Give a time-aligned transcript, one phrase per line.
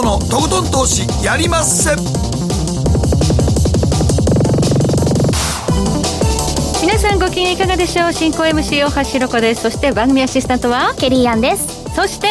[0.00, 1.90] 誠のとことん投資やりまっせ。
[6.82, 8.12] 皆さんご機嫌いかがでしょう？
[8.12, 9.62] 進行 MC 大橋ろ子です。
[9.62, 10.94] そして番組アシスタントは？
[10.96, 11.84] ケリーアンです。
[11.94, 12.28] そして？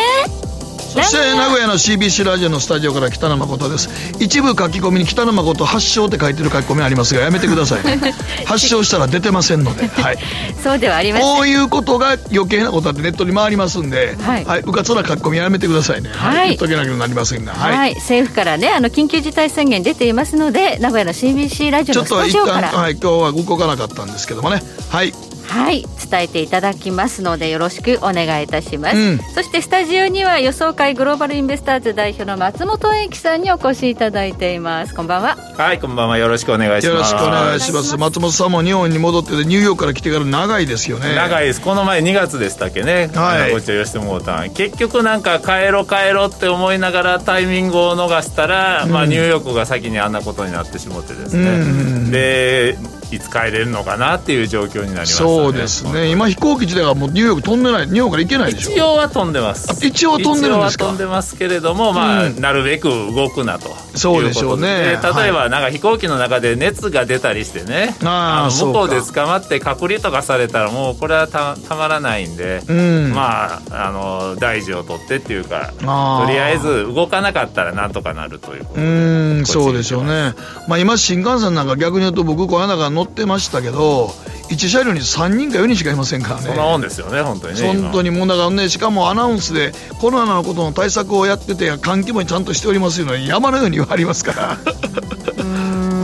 [0.90, 3.90] そして名古屋の CBC ラジオのスタジオから北野誠です。
[4.20, 7.82] 一部書き込みに北野誠発祥って書いてる書き込みありますがやめてください。
[8.46, 10.18] 発祥したら出てませんので、 はい、
[10.64, 11.36] そうではありません。
[11.36, 14.46] こういうことが余計なことだってネットに回りますんで、はい。
[14.46, 16.48] はい、うかつな書き込みやめてくださいね、はい。
[16.48, 17.96] 言っとけなきゃなりませんが、はい、はい。
[17.96, 24.64] 政府からねあの緊急事態宣言出ていますので名古屋の CBC ラジオのスちょっと一旦、タジオからはい、今日は動かなかったんですけどもね。
[24.90, 25.14] はい
[25.50, 36.18] はい伝えていただきますのでよろしくお願いいたします、うんそしてスタジオには予想会グローバルインベスターズ代表の松本英樹さんにお越しいただいていますこんばんははい、こんばんは。
[36.18, 36.88] よろしくお願いします。
[36.88, 41.60] よろしくお願いします松本さんも日本に戻っててニューヨークから来てから長いですよね長いです。
[41.62, 43.10] この前2月でしたっけね。
[43.14, 51.50] はいご一緒してもうたん結局なんか帰ろ帰ろって思いながらタイミングを逃したら、まあニューヨークが先にあんなことになってしもってですね。
[51.50, 51.66] う
[52.08, 52.78] んで、
[53.12, 55.30] いつ帰れるのかなっていう状況になりましたね。
[55.30, 56.12] そうですね。
[56.12, 58.72] 今飛行機自体がもうニューヨーク飛んでないニューヨークから行けないでしょ。
[58.72, 59.86] 一応は飛んでます。
[59.86, 60.86] 一応は飛んでるんですか？
[60.86, 62.40] 一応は飛んでますけれども、まあ、うん。
[62.42, 63.76] なるべく動くなと。
[63.96, 65.00] そうでしょうね。
[65.02, 73.12] 例えば、なんか飛行機の中で熱が出たりしてね、あーの向こうで捕まって隔離とかされたら、もうこれはたたまらないんで、うん。
[73.14, 75.86] まあ、あの、大事を取ってっていうか、と
[76.32, 78.90] りあえず動かなかったらなんとかなるということうで。
[78.90, 79.42] ー。
[79.42, 80.34] んそうでしょうね、
[80.68, 84.08] まあ、今、新幹線なんか逆に言うと僕、この間から乗ってましたけど、
[84.50, 86.70] 1車両に3人か4人しかいませんからそんなね。
[86.70, 87.62] もんですよね、本当に。
[87.62, 87.72] ね。
[87.72, 94.58] 今本当にもうだからね、しかもアナウンスでコロナのことの対策をやってて、換気もちゃんとしておりますように山のように言われますから。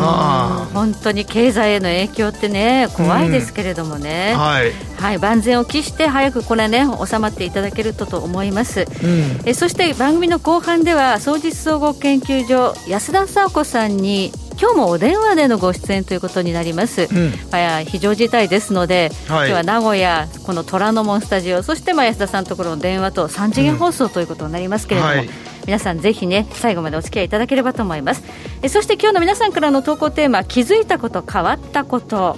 [0.08, 9.42] あ本当に経済への影響ってね怖いですけれどもね、あはい、はい、万全を期して早くこれね収まっていただけるとと思います、うん。
[9.46, 17.34] えそして番組の後半では総実総合研究所安田佐和子さんに今日もお電話でのご出演ということになります、うん。
[17.52, 19.48] まあ、非常事態ですので、はい。
[19.48, 25.30] 今日は名古屋この虎ノ門スタジオそしてまあ安田さんのところの電話と3次元放送ということになりますけれども、はい。
[25.66, 28.24] 皆さんぜひね最後までお付き合いいただければと思います。
[28.62, 32.38] えそして今日の皆さんからの投稿テーマ気づいたこと変わったこと。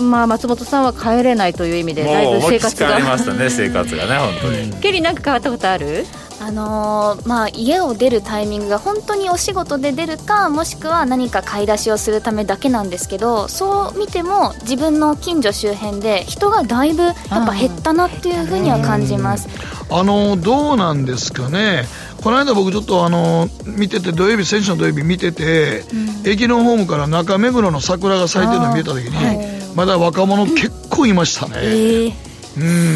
[0.00, 3.18] まあ松本さんは帰れないという意味でだいぶ生活が。
[3.18, 4.72] したね、生活がね、本当に。
[4.80, 6.06] ケリーなんか変わったことある？
[6.40, 19.48] あのーまあ家を出るタイミングが本当にお仕事で出るかもしくは何か買い出しをするためだけなんですけどそう見ても自分の近所周辺で人がだいぶやっぱ減ったなっていうふうには感じます。
[19.90, 21.84] あのどうなんですかね、
[22.22, 25.82] この間僕、ちょっとあの見てて、土曜日、先週の土曜日見てて、
[26.26, 31.54] 駅のホームから中目黒の桜が咲いてるのを見えたときに、まだ若者結構いましたね。
[31.62, 32.28] ええうん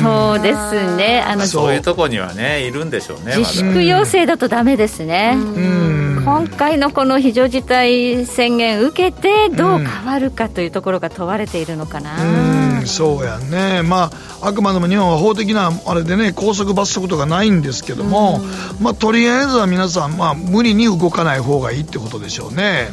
[0.03, 1.23] そうですね。
[1.27, 14.11] あのそういうとこにはね、いるんでしょうね、自粛要請だとダメですね、うん今回のこの非常事態宣言受けてどう変わるかというところが問われているのかな、うんそうやね、ま
[14.41, 18.41] あ、あくまでも日本は法的なあれでね、拘束罰則とかないんですけども、
[18.81, 22.89] まあ、とりあえずは皆さん、まあ、無理に動かない方がいいってことでしょうね。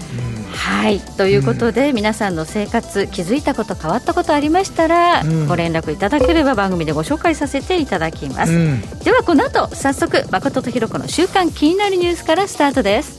[0.51, 0.99] はい。
[0.99, 5.47] ということで、皆さんの生活気づいたこと変わったことありましたら、ん。
[5.47, 8.81] ご連絡いただければ番組でご紹介させていただきます、うん。
[9.03, 13.18] ではこの後早速誠とひろ子の週刊気になるニュースからスタートです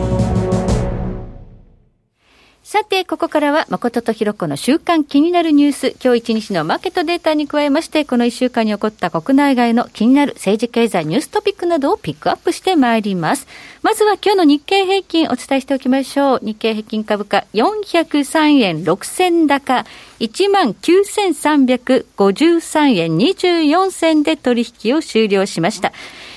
[2.71, 5.93] さて、ここからは誠とひろ子の週間気になるニュース。
[6.01, 13.45] 今日一日のマーケットデータに加えまして、この一週間に起こった国内外の気になる政治経済ニューストピックなどをピックアップしてまいります。
[13.81, 16.39] まずは今日の日経平均お伝えしておきましょう。
[16.41, 19.85] 日経平均株価403円6銭高、
[20.21, 25.89] 19,353円24銭で取引を終了しました。
[25.89, 25.91] え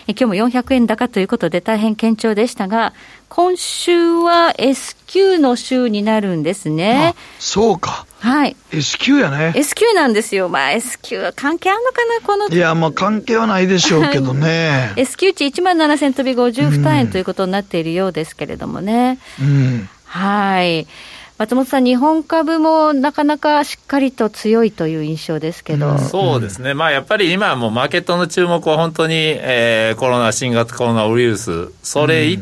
[0.06, 2.92] 今日も400円高ということで大変堅調でしたが、
[3.28, 7.20] 今週は S q の週になるんですねあ。
[7.38, 8.56] そうかはい。
[8.70, 10.48] S q やね S q なんですよ。
[10.48, 19.18] まあ S q は関係あるのかなこのいやまあ関係はないでしょうけどね S q 値1万7000飛び52円ということになっているようですけれどもね。
[19.40, 20.86] うんはい。
[21.36, 25.98] 松本さん、日本株もなかなかしっかりと強いという印象ですけど。
[25.98, 32.40] そうですね、まあ、やっぱり今はもうマーケットの注目は本当に、えーコロナ、新型コロナウイルス、それ一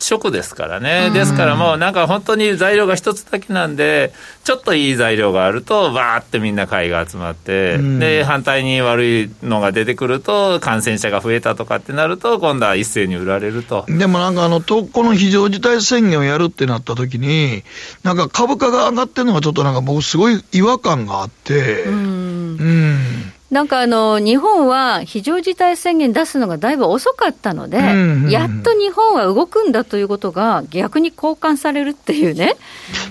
[0.00, 1.10] 食ですからね。
[1.10, 4.12] ですからもうなんか本当に材料が一つだけなんで、
[4.44, 13.84] ちょっといい材料があると、わーってみんな買いが集まって、で、反対に悪いのが出てくると、感染者が増えたとかってなると、今度は一斉に売られると。
[13.88, 17.62] でもなんかあの、この非常事態宣言をやるってなった時に、
[18.02, 23.32] なんか株価が上がってるのがちょっとなんか僕すごい違和感があって、うん。
[23.50, 32.54] うんなんかあの日本は非常事態宣言出すのがだいぶ遅かったので、うんうんうん、やっと日本は動くんだということが逆に交換されるっていうね。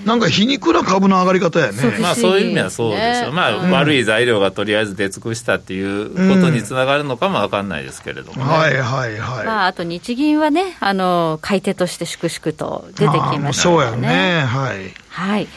[0.06, 1.98] なんか皮肉な株の上がり方やね。
[2.00, 3.32] まあそういう意味はそうですよ。
[3.32, 9.46] まあ、うん、悪い材料がとりあえず出尽くしたっていうことにつながるのかもわかんないですけれども、ね、はいはいはい。
[9.46, 13.76] まああと日銀はね、あの買い手として粛々と出てきましたね。
[13.76, 14.40] そうやね。
[14.40, 14.94] はい。
[15.10, 15.48] はい。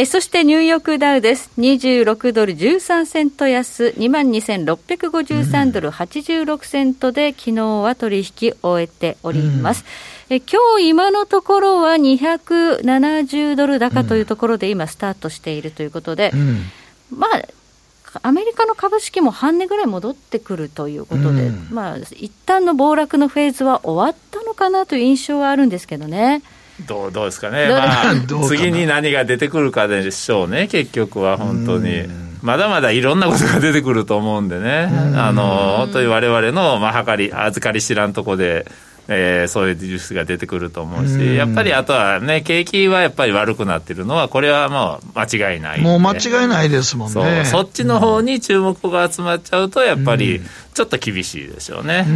[0.00, 1.50] えそしてニューヨークダウです。
[1.58, 9.84] 26ドル13セント安、22,653ドル86セントで、昨日は取引終えております。
[10.30, 16.62] うん、え今日今のところは270ドル高というところで今スタートしているということで、うん、
[17.10, 26.42] まあ、アメリカの株式も半値ぐらい戻ってくるということで、うん、まあ、一旦の暴落のフェーズは終わったのかなという印象はあるんですけどね。
[26.86, 28.14] どうどうですかね、まあ、
[28.46, 32.28] 次に何が出てくるかでしょうね、結局は本当に。
[32.40, 38.66] まだまだいろんなことが出てくると思うんでね、あの本当にわれわれの、まあ、計り、預かり知らんとこで、
[39.10, 47.44] えー、そういうニュースが出てくると思うし、やっぱりあとはね、景気はやっぱり悪くなってるのは、これはもう間違いない、もう間違いないですもんね。
[47.46, 47.50] そ。
[47.50, 50.42] そっちの方に注目が集まっちゃうと、やっぱり
[50.74, 52.06] ちょっと厳しいでしょうね。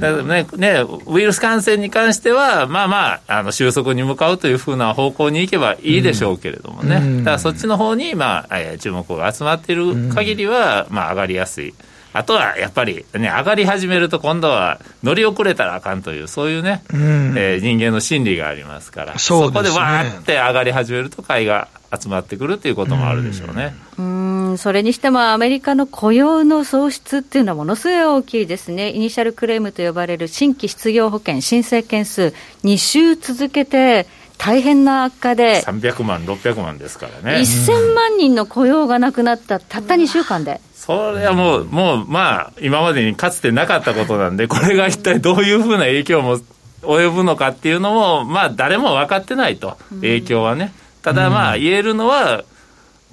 [0.00, 11.74] だからねね、ウイルス感染に関しては、まあまあ、あの収束に向かうというふうな方向に行けばいいでしょうけれどもね、だからそっちの方にまあ、えー、注目が集まっている限りは、まあ、上がりやすい。
[12.12, 23.74] あとはやっぱり、ね、上がり始めると今度は乗り遅れたらあかんという、そういうね、うん、えー、人間の心理がありますから、そ、ね,、こでわーって上がり始めると買いが集まってくるということもあるでしょうね。
[23.98, 28.90] うん、それにしてもアメリカの雇用の創出っていうのはものすごい大きいですね。
[28.90, 32.32] イニシャルクレームと呼ばれる新規失業保険申請件数
[32.64, 34.06] 2週続けて
[34.38, 35.62] 大変な悪化で。
[35.62, 37.40] 300万、600万ですからね。
[37.40, 40.60] 1000万人の雇用がなくなったたった2週間で。
[40.80, 46.38] それはもう、もう、まあ、今までにかつてなかったことなんで、これが一体どういうふうな影響も
[46.80, 50.72] 及ぶのかっていうのも、まあ、誰も分かってないと、影響はね。
[51.02, 52.44] ただ、まあ、言えるのは、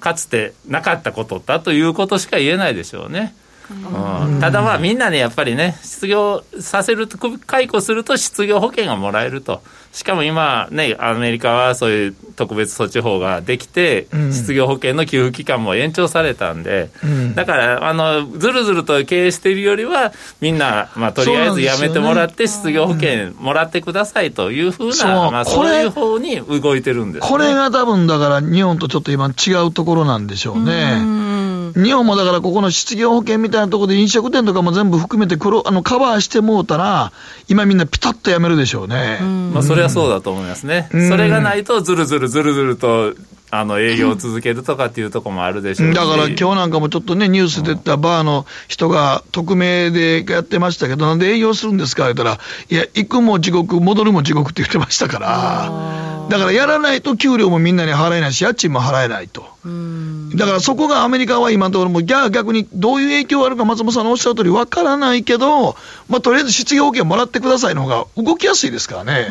[0.00, 3.34] かつてなかったことだということしか言えないでしょうね。
[3.70, 9.62] うん、ただまあみんなねやっぱりね失業させると解雇すると失業保険がもらえると。
[9.92, 25.10] しかも今ねアメリカはそういう特別措置法ができて、うん、失業保険の給付期間も延長されたんで、うん、だからあのずるずると経営しているよりはみんな、まあ、とりあえずやめてもらって、失業保険もらってくださいというふうな、そう。
[25.10, 31.27] まあ、そういう方に動いてるんです、ね、これが多分だから日本とちょっと今違うところなんでしょうね。
[31.74, 37.12] 日本もだからここの失業保険みたいなところで飲食店とかも全部含めて黒あのカバーしてもうたら、
[37.48, 39.18] 今みんなピタッとやめるでしょうね。
[39.52, 40.88] まあそれはそうだと思いますね。
[40.90, 43.14] それがないとずるずるずるずると
[43.50, 56.08] あの営業を続けるとかっていうところもあるでしょうだから今日なんかもちょっとね、ニュース出たバーの人が匿名でやってましたけど、なんで営業するんですか言ったら、いや、行くも地獄、戻るも地獄って言ってましたから。
[56.28, 59.46] だからやらないと給料もみんなに払えないし、家賃も払えないと。
[60.34, 65.74] だからそこがアメリカは今のところも逆にどういう影響があるか松本さんのおっしゃる通り分からないけど、
[66.08, 69.28] まあ、とりあえず失業保険もらってくださいの方が動きやすいですからね。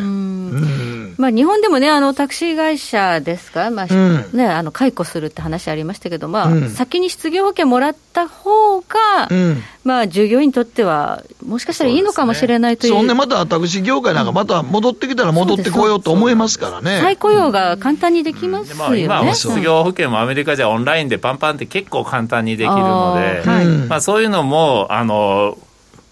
[1.17, 12.93] まあ、日本でもね、あのタクシー会社ですか、まあ、うん、ね、あの解雇するって話ありましたけど、まあ、うん、先に失業保険もらった方が、うん、まあ、従業員にとっては、もしかしたらいいのかもしれないという。
[12.93, 16.99] そんで、またタクシー業界なんか、また戻ってきたら戻ってこようと思いますからね。
[17.01, 18.99] 再雇用が簡単にできますよね。
[19.03, 25.57] 今は失業保険もアメリカじゃオンラインでパンパンって結構簡単にできるので、はい、まあ、そういうのも、あの、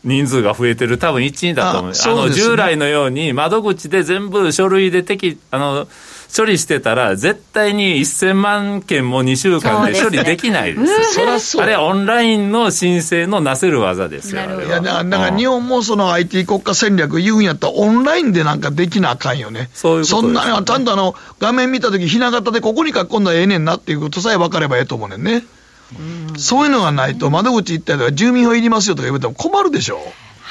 [0.05, 1.91] 人数が増えてる多分一因だと思う。
[1.91, 5.87] あ、ね、の従来のように窓口で全部書類で適あの
[6.35, 11.13] 処理してたら絶対に1000万件も2週間で処理できないです。
[11.13, 14.41] そすあれはオンラインの申請のなせる技ですよ。
[14.63, 19.69] いやだから日本もその IT 国家戦略言うんやったらオンラインでなんかできなあかんよね。
[19.73, 25.45] そういうことそんなちゃんとあの画面見たときひな形でここに書き込んだらええねんなっていうことさえ分かればええと思うねんね。
[26.37, 29.99] そういうのがないと、窓口行ったりとか、住民票いりますよとか言われても困るでしょ。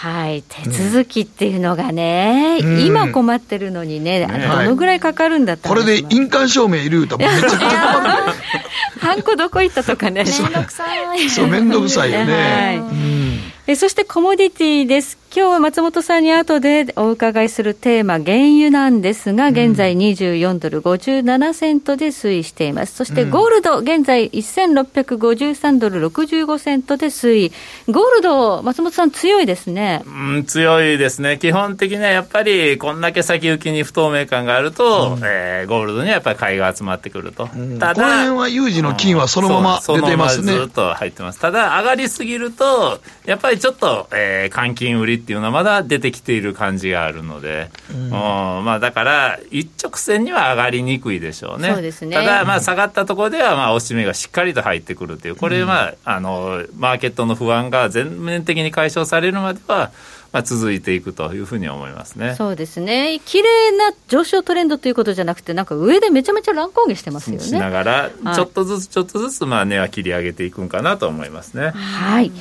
[0.05, 8.33] はい、手続きっていうのがね、うん、今困ってるのにね、ねどのぐらいかかるんだったこれで印鑑証明いるとめちゃくちゃ困る、ね、
[9.01, 10.25] ハンコどこ行ったとかね。
[10.25, 10.85] めんどくさ
[11.15, 11.31] い。
[11.31, 12.33] そう、めんどくさいよね。
[12.35, 13.25] はい、うん
[13.67, 15.17] えそしてコモディティです。
[15.37, 22.95] 今日は松本さんに後でお伺いするテーマ、原油なんですが、現在24ドル57セントで推移しています。
[22.95, 27.53] そしてゴールド、現在1653ドル65セントで推移。
[27.91, 30.05] ゴールド、松本さん強いですね。
[30.07, 31.37] うん、強いですね。
[31.39, 37.49] 基本的にはやっぱり、こんだけ先行きに不透明感があると、うん、えー、ゴールドにはやっぱり買いが集まってくると。
[37.53, 40.53] うん、ただ、この辺は有事の金はそのまま出てますね。
[40.53, 41.41] ずっと入ってます。
[41.41, 51.73] ただ、上がりすぎると、やっぱりちょっと、えー、換金売りっていうのはまだ出てきている感じがあるので、うん、まあ、だから一直線には上がりにくいでしょうね。
[51.73, 52.15] そうですね。
[52.15, 59.91] ただ、まあ、下がったところでは、まあ、押し目がしっかりと入ってくるという、これは、あのマーケットの不安が全面的に解消されるまでは、
[60.35, 62.35] まあ、続いていくというふうに思いますね。
[62.35, 67.45] そうですね、綺麗な上昇トレンドということじゃなくて、なんか上でめちゃめちゃ乱高下してますよね。
[67.45, 71.71] しながら、ちょっとずつちょっとずつ、まあ、値は切り上げていくんかなと思いますね。
[71.71, 72.33] はい、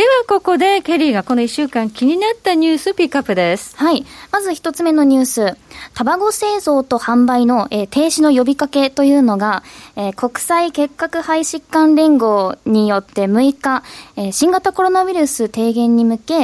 [0.00, 3.76] ではここでケリーがこの1週間気になったニュースピックアップです。
[3.76, 4.06] はい。
[4.32, 5.56] まず一つ目のニュース。
[5.92, 9.62] 卵製造と販売の、えー、停止の呼びかけというのが、
[9.96, 13.82] えー、国際結核肺疾患連合によって6日、
[14.16, 16.34] えー、新型コロナウイルス低減に向け、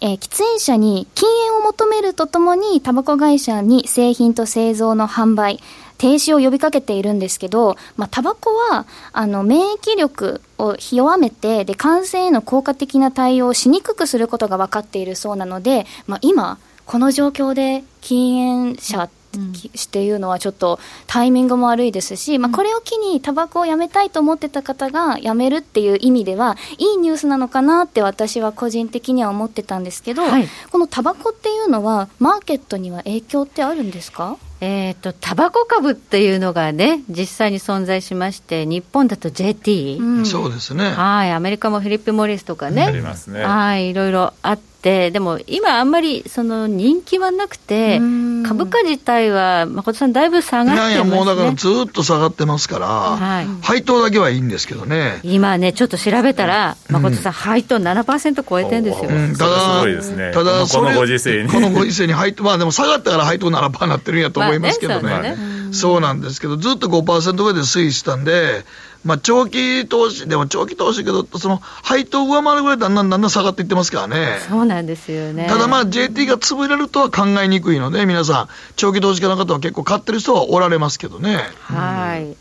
[0.00, 5.60] えー、喫煙者に禁煙を求めるとともに、タバコ会社に製品と製造の販売、
[5.98, 34.36] 停止を呼びかけているんですけど、まあ、タバコは、あの、免疫力を弱めて、で、感染への効果的な対応をしにくくすることが分かっているそうなので、まあ、今、この状況で禁煙者っていうのはちょっとタイミングも悪いですし、まあ、これを機にタバコをやめたいと思ってた方がやめるっていう意味ではいいニュースなのかなって私は個人的には思ってたんですけど、はい、このタバコっていうのはマーケットには影響ってあるんですか？
[34.60, 40.90] えーと、タバコ株っていうのがね、実際に存在しまして、日本だと JT、うん、そうですね。
[40.90, 43.44] はいアメリカもフィリップ・モリスとかね、ありますね。
[43.44, 47.98] はいいろいろあって、でも今、あんまりその人気はなくて、
[48.46, 55.20] 株価自体は、誠さん、だいぶ下がってます、ね、いやいや、もうだからずっと下がってますから、はい、配当だけはいいんですけどね。
[55.22, 59.10] 今ね、ちょっと調べたら、誠さん、配当7%超えてるんですよ。
[59.10, 61.48] うん、ただ、ね、ただこのご時世に。
[61.48, 65.02] このご時世に配当、まあでも下がったから配当7%になってるんやと思いますけどね。
[65.02, 65.36] まあね
[65.72, 68.64] そうなんですけど、ずっと5%ぐらいで推移したんで、
[69.04, 74.38] まあ、長期投資、でも長期投資けど、その配当上回るぐらいだんだんだんだん下がっていってますからね。
[74.48, 75.46] そうなんですよね。
[75.48, 81.38] ただまあ JT が潰れるとは考えにくいので、皆さん、長期投資家の方は結構買ってる人はおられますけどね。
[81.62, 82.36] はい。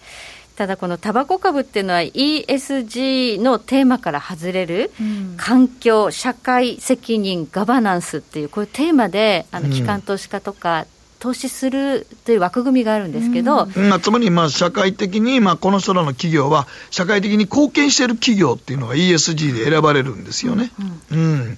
[0.57, 10.87] ただこのタバコ株っていうのは ESG のテーマから外れる、うん、環境、社会責任、ガバナンスっていうこういうテーマであの機関投資家とか
[11.19, 20.71] 投資するという枠組みがあるんですけど、うんまあ、つまりまあ社会的に、まあ、この人らの企業は、社会的に貢献している企業っていうのが ESG で選ばれるんですよね。
[21.11, 21.57] うん、うん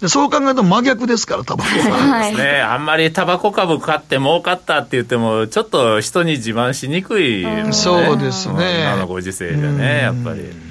[0.00, 1.96] でそう考えると真逆ですから、タバコは。
[1.98, 8.80] はい、ね、あんまりタバコ株買って儲かったって言っても、ちょっと人に自慢しにくい、ね、そうですね。
[8.80, 10.69] 今のご時世でね、やっぱり。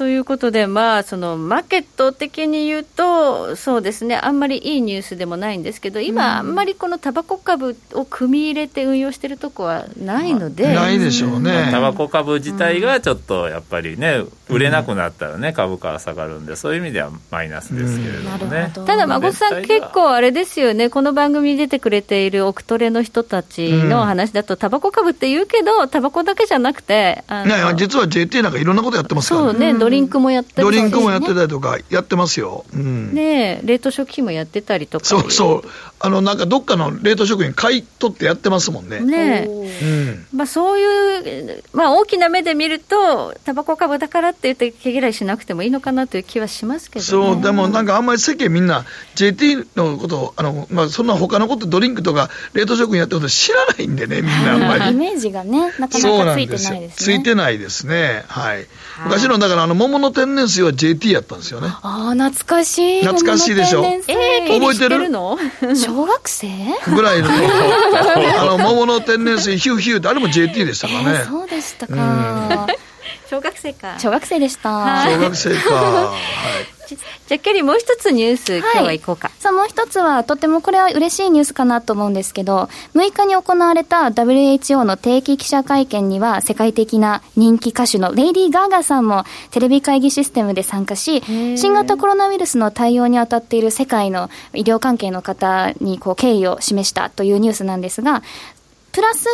[0.00, 11.68] ということで、まあ、そのマーケット的に言うと、そうですね、あんまりいいニュースでもないんですけど、今、あんまりこのタバコ株を組み入れて運用しているとこはないので、ないでしょうね。
[11.70, 18.72] タバコ株自体がちょっとやっぱりね、売れなくなったらね、株価は下がるんで、そういう意味ではマイナスですけれどもね。
[18.74, 29.52] ただ、孫さん、結構あれですよね、この番組に出てくれているオクトレの人たちの話だと、タバコ株って言うけど、タバコだけじゃなくて、ね、実は JT なんかいろんなことやってますからね。
[29.52, 32.64] そうね、ドリンクもやってドリンクもやってたりとか、やってますよ。
[32.72, 35.04] うん、ね冷凍食品もやってたりとか。
[35.04, 35.68] そうそう。
[36.02, 39.00] あの、なんかどっかの冷凍食品買い取ってやってますもんね。
[39.00, 39.46] ね
[39.82, 54.92] うん、まあそういう、まあ大きな目で見ると、タバコ株だからって言って毛嫌いしなくてもいいのかなという気はしますけど、ね、そう、でもなんかあんまり世間みんな JT のこと、あの、まあそんな他のことドリンクとか冷凍食品やってること知らないんでね、みんなあんまり。
[54.92, 56.92] イメージがね、なかなかついてないですね。
[56.96, 58.24] ついてないですね。
[58.26, 58.66] はい。
[59.04, 61.68] 昔のだからあの桃の天然水は JT やったんですよね。
[61.82, 63.00] ああ、懐かしい。
[63.00, 63.84] 懐かしいでしょ。
[63.84, 65.38] えー、覚えてるの
[65.90, 66.48] 小学生？
[66.94, 67.28] ぐらいの、
[68.40, 71.24] あの、桃の天然水ヒューヒューってあれも JT でしたからね。
[71.28, 72.66] そうでしたか。
[73.28, 73.96] 小学生か。
[73.98, 75.04] 小学生でした。
[75.04, 75.74] 小学生か。
[75.74, 76.16] は
[76.76, 76.79] い。
[76.96, 79.30] じゃあ、キャリー、もう一つニュース、はい、今日は行こうか。
[79.38, 91.22] さあ、もう一つは、とてもこれは嬉しいニュースかなと思うんですけど、6日に行われた WHO の定期記者会見には、世界的な人気歌手のレイディー・ガーガさんもテレビ会議システムで参加し、
[91.56, 98.22] 新型コロナウイルスの対応に当たっている世界の医療関係の方にこう敬意を示したというニュースなんですが、
[98.92, 99.26] プラス、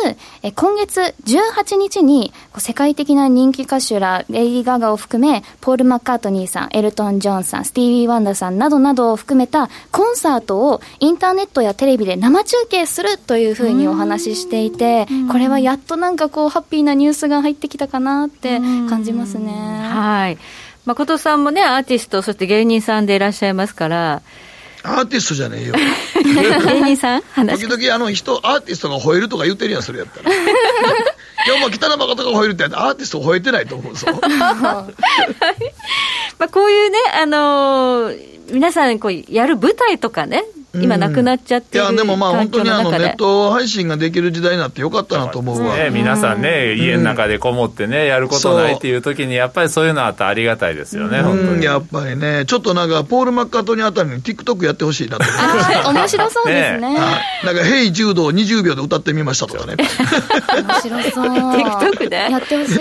[0.43, 19.51] え今月18日に世界的な人気歌手らレイディ・ガガを含めポール・マッカートニーさんエルトン・ジョンさんスティービー・ワンダさんなどなどを含めたコンサートをインターネットやテレビで生中継するというふうにお話ししていてこれはやっとなんかこうハッピーなニュースが入ってきたかなって感じますね。
[19.51, 20.37] はい。
[20.85, 24.21] 誠さんもねアーティストそして芸人さんでいらっしゃいますから
[24.87, 25.75] アーティストじゃねえよ。
[26.23, 30.35] 芸人さん話時々あの人、アーティストが吠えるとか言ってるやん、それやったら。
[31.45, 34.07] 今日も北野誠が吠えるってアーティスト吠えてないと思うぞ。
[34.39, 34.87] ま
[36.39, 40.45] あこういうね、あのー皆さんこうやる舞台とかね、
[40.83, 43.15] 今なくなっちゃってるいや、でもまあ本当にあのネッ。
[43.15, 45.75] ト配信ができる時代になってよかったなと思うわ。
[45.75, 51.65] ね、皆さんね、家の中でこもってね、やることないっていう時に、やっぱりそういうのあったらありがたいですよね、本当うん、に。
[51.65, 55.77] やっぱりね、ちょっっとなんか、ポール・マッカートニーあたりに TikTok やってほしいなと思います。
[55.77, 56.87] あー面白そうですね。
[56.99, 59.75] はいなんか、ヘイ柔道を20秒で歌ってみましたとかね。
[59.77, 61.25] 面白そう。
[61.53, 62.79] TikTok でやってほしい。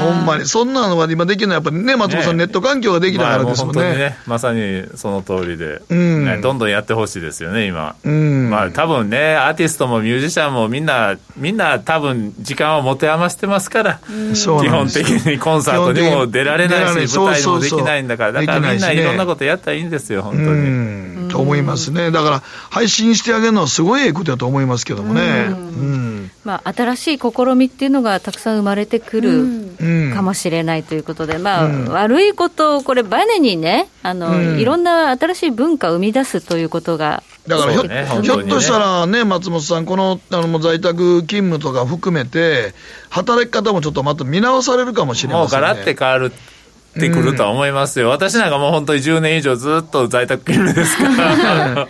[0.00, 3.80] ほんまに、そんなのは今できるのは、やっぱりね、松本さん、ねネット環境ができたからですもんね。
[3.80, 7.94] まあもう本当にね、まさにその通りで、うんねどんどんやってほしいですよね、今。
[8.04, 8.50] うん。
[8.50, 14.00] まあ多分ね、アーティストもミュージシャンもみんな、みんな多分時間を持て余してますから、
[14.34, 21.26] 基本的にコンサートにも出られないし、舞台にもできないんだから、だからみんないろんなことやったらいいんですよ、本当うに。
[21.26, 22.10] ん、と思いますね。
[22.10, 25.46] だから、配信してあげるのはすごいええことだと思いますけどもね。
[25.50, 26.30] うん。
[26.44, 30.12] まあ、新しい試みっていうのがたくさん生まれてくるうん。
[30.12, 31.84] かもしれないということで、まあ、うん。
[31.88, 34.58] 悪いことをこれ、バネにねあの、うん。
[34.58, 42.74] いろんな新しい文化を生み出すということが、だからひょ,、ねひょっとしたらね、松本さん、このあのもう在宅勤務とか含めて、
[43.10, 45.66] 働き方もちょっとまた見直されるかもしれもませんね。
[45.66, 51.88] うガラって変わるってくるとは思いますよ、私なんかもう本当に10年以上ずっと在宅勤務ですから。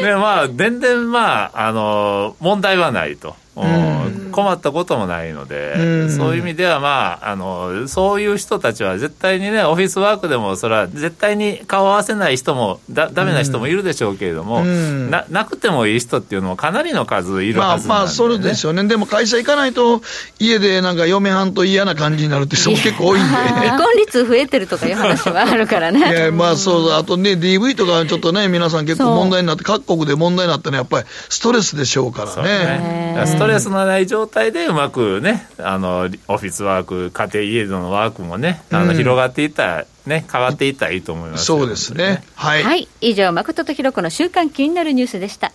[0.00, 18.84] で まあ、全然、まあ、あの問題はないと、うん困ったこともないので、うんそういう意味では、まああの、そういう人たちは絶対にね、オフィスワークでも、それは絶対に顔合わせない人もだ、ダメな人もいるでしょうけれども、うんななくてもいい人っていうのもかなりの数いるまあはずなんで、ねまあ、それですよね。
[18.84, 20.00] でも会社行かないと、
[20.38, 23.28] 家でなんか嫁はんと嫌な感じになるって人も結構多いんで。
[23.36, 26.00] 離婚率増えてるとかいう話はあるからいね。
[26.12, 33.41] やまあそうあとね、DV とかちょっとね、皆さん結構問題になって、各国で問題になったのはやっぱりストレスでしょうからね。
[33.42, 42.22] ストレスのない状態でうまくね、あのオフィスワーク、家庭家でのワークもね、あのうん広がっていったら、ね、変わっていったらいいと思いますよそうですね。
[42.34, 42.62] はい。
[42.62, 45.52] はい、以上、誠とひろ子の週間気になるニュースでした。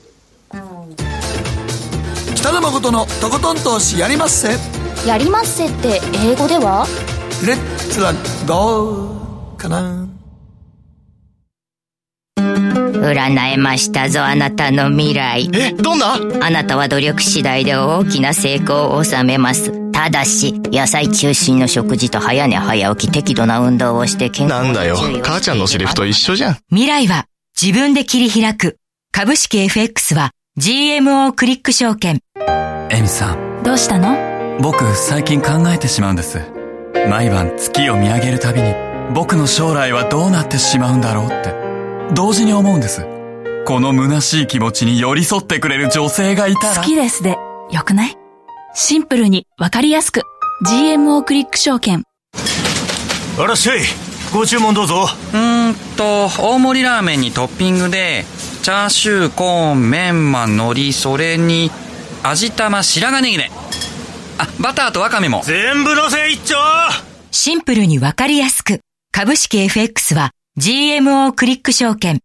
[2.35, 4.57] 北野誠のとことん投資やりまっせ。
[5.07, 6.85] やりまっせって英語では？
[7.45, 8.13] レッツラ
[8.47, 10.06] ゴーかな。
[12.99, 15.49] 占えましたぞあなたの未来。
[15.53, 16.15] え、どんな？
[16.41, 19.71] あなたは努力次第で大きな成功を収めます。
[19.91, 24.95] ただし野菜中心の食事と早寝早起き適度な運動をして健康なんだよ。
[25.23, 26.57] 母ちゃんのセリフと一緒じゃん。
[26.69, 27.25] 未来は
[27.59, 28.77] 自分で切り開く。
[29.11, 32.19] 株式 FX は GMO クリック証券。
[32.89, 34.59] エミさん、どうしたの？
[34.61, 36.39] 僕最近考えてしまうんです。
[37.09, 38.73] 毎晩月を見上げるたびに、
[39.13, 41.66] 僕の将来はどうなってしまうんだろうって、
[42.13, 43.05] 同時に思うんです。
[43.65, 46.75] この虚しい気持ちに寄り添ってくれる女性がいたら。
[46.75, 47.37] 好きですで、
[47.71, 48.17] よくない？
[48.73, 50.21] シンプルにわかりやすく。
[50.65, 52.03] GMO クリック証券。
[53.39, 53.81] あらっしゃい。
[54.33, 55.07] ご注文どうぞ。
[55.33, 58.25] うーんと、大盛りラーメンにトッピングで、
[58.63, 61.71] チャーシュー、コーン、メンマ、海苔、それに、
[62.23, 63.51] 味玉、白髪ネギね。
[64.37, 65.41] あ、バターとワカメも。
[65.43, 66.55] 全部のせ一丁
[67.31, 68.79] シンプルにわかりやすく
[69.11, 72.19] 株式 FX は GMO クリック証券。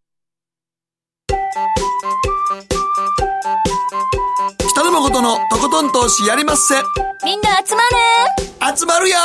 [4.70, 6.76] 北野誠のとことん投資やりまっせ。
[7.26, 7.82] みんな集ま
[8.70, 9.18] る集まるよ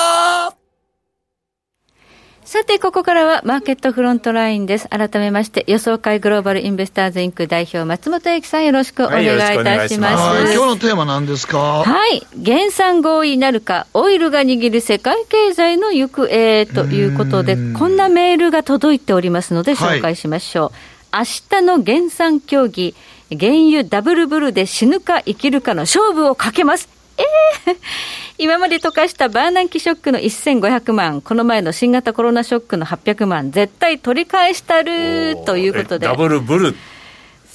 [2.48, 4.88] さて、ここからはマーケットフロントラインです。
[4.88, 9.28] 改めまして、予想会グローバルインベスターズインク代表、松本英樹さんよろしくお願いい
[9.66, 10.46] たします。
[10.46, 11.84] はい今日のテーマ何ですか？
[11.84, 12.26] はい。
[12.38, 21.18] 減産合意なるか、オイルが握る世界経済の行方ということで、こんなメールが届いておりますので、紹介しましょう。
[21.18, 21.24] 明
[21.60, 22.96] 日の減産協議、
[23.30, 26.88] 原油ダブルブルで死ぬか生きるかの勝負をかけます。
[27.18, 27.24] え
[27.72, 27.76] え
[28.40, 36.76] 今まで溶かしたバーナンキショックの1500万、この前の新型コロナショックの800万、絶対取り返したるということで、ダブルブル。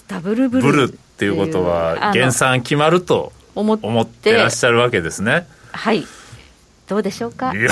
[0.09, 0.63] ダブルブル。
[0.63, 5.47] ブルっていうことは、減産決まると思思ってらっしゃるわけですね。
[5.71, 6.05] はい。
[6.93, 7.55] どうでしょうか？
[7.55, 7.71] いや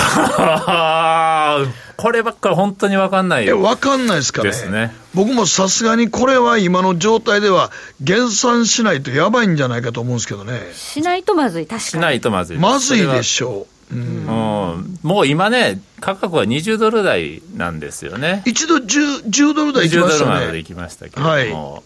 [1.97, 4.49] こればっかり本当に分かんないえ分かんないですかね？
[4.49, 4.95] ですね。
[5.15, 10.59] 僕もさすがにこれは今の状態では減産しないとやばいんじゃないかと思うんですけどね。
[10.73, 11.91] しないとまずい確かに。
[11.91, 12.59] しないとまずい。
[12.59, 18.43] まずいでしょう、うん、うん、もう今ね価格は20ドル台なんですよね。
[18.47, 20.31] 一度 10, 10ドル台行きましたね。
[20.31, 21.23] 10ドルまで行きましたけれど
[21.55, 21.83] も、はい、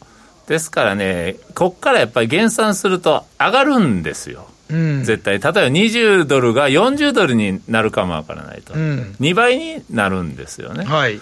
[0.49, 5.35] ですからねこっからやっぱり減産すると上がるんですようん、絶対。
[5.35, 10.85] 例えば20ドルが40ドルになるかもわからないと、うん、2倍になるんですよね。
[10.85, 11.21] はい。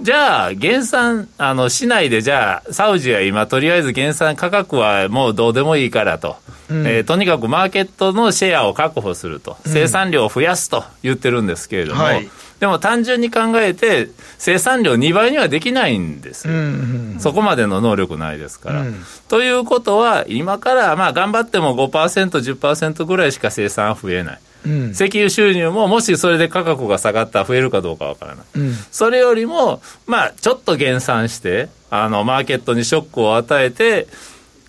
[0.00, 6.36] じゃあ、減産、あの、市内でじゃあ、サウジは今、とりあえず減産価格はもうどうでもいいからと、
[6.70, 12.28] うん、えー、とにかくマーケットのシェアを確保すると、生産量を増やすと言ってるんですけれども、はい、
[12.60, 16.60] でも単純に考えて、生産量2倍にはできないんですよ、うん
[17.14, 18.80] うん、そこまでの能力ないですから。
[18.82, 24.40] うん、ということは、今からまあ頑張っても5%、10%ぐらいしか生産は増えない。
[24.66, 34.06] うん、石油収入ももしそれで価格が下がったら増えるかどうかわからない、うん、それよりも、まあ、ちょっと減産してあのマーケットにショックを与えて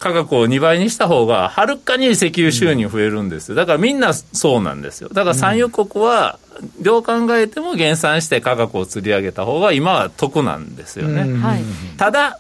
[0.05, 3.55] 価格を2倍にした方がはるかに石油収入増えるんですよ。
[3.55, 5.09] だからみんなそうなんですよ。
[5.09, 6.37] だから産油国は
[6.79, 11.43] どう考えても減産して価格を釣り上げた方が今は得なんですよね、うん、
[11.97, 12.39] ただ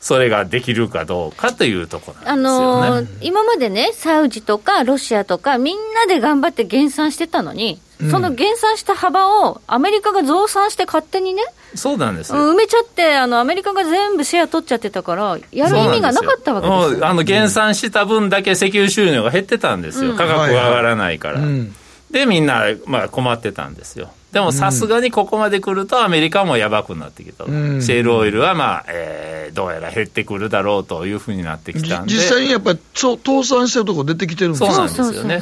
[0.00, 11.42] それができるかどうかというところなんですよね、あのー、今までね、サウジとかロシアとか、みんなで頑張って減産してたのに、うん、その減産した幅をアメリカが増産して勝手にね、
[11.74, 12.32] そうなんです。
[12.32, 17.06] 埋めちゃって、あのアメリカが全部シェア取っちゃってたから、やる意味がなかったわけですよ。
[17.06, 21.40] あの減産した分だけ石油収入が減ってたんですよ、うん、価格が上がらないから。
[21.40, 21.68] はいはい、
[22.16, 24.08] で、みんな、まあ、困ってたんですよ。
[24.32, 32.14] でもさすがにここまで来ると、アメリカもやばくなってきた、うん、シェールオイルは、まあえー、どうやら減ってくるだろうというふうになってきたんで。
[32.14, 35.40] 実際にやっぱり倒産してるところ出てきてるんですそうなんですよね。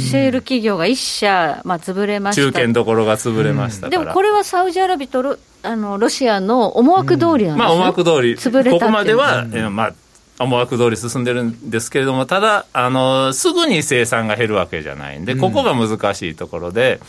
[0.00, 2.42] シェール企業が1社、まあ、潰れました。
[2.42, 9.94] 中堅どころが潰れましたでもこれはサウジアラビアとロあのロシアの思惑通りなんです、ね、まあ、思惑通り潰れここまでは、えー、まあ
[10.38, 17.00] 思惑通り進んでるんですけれども、ただ、あのすぐに生産が減るわけじゃないんで、ここが難しいところで、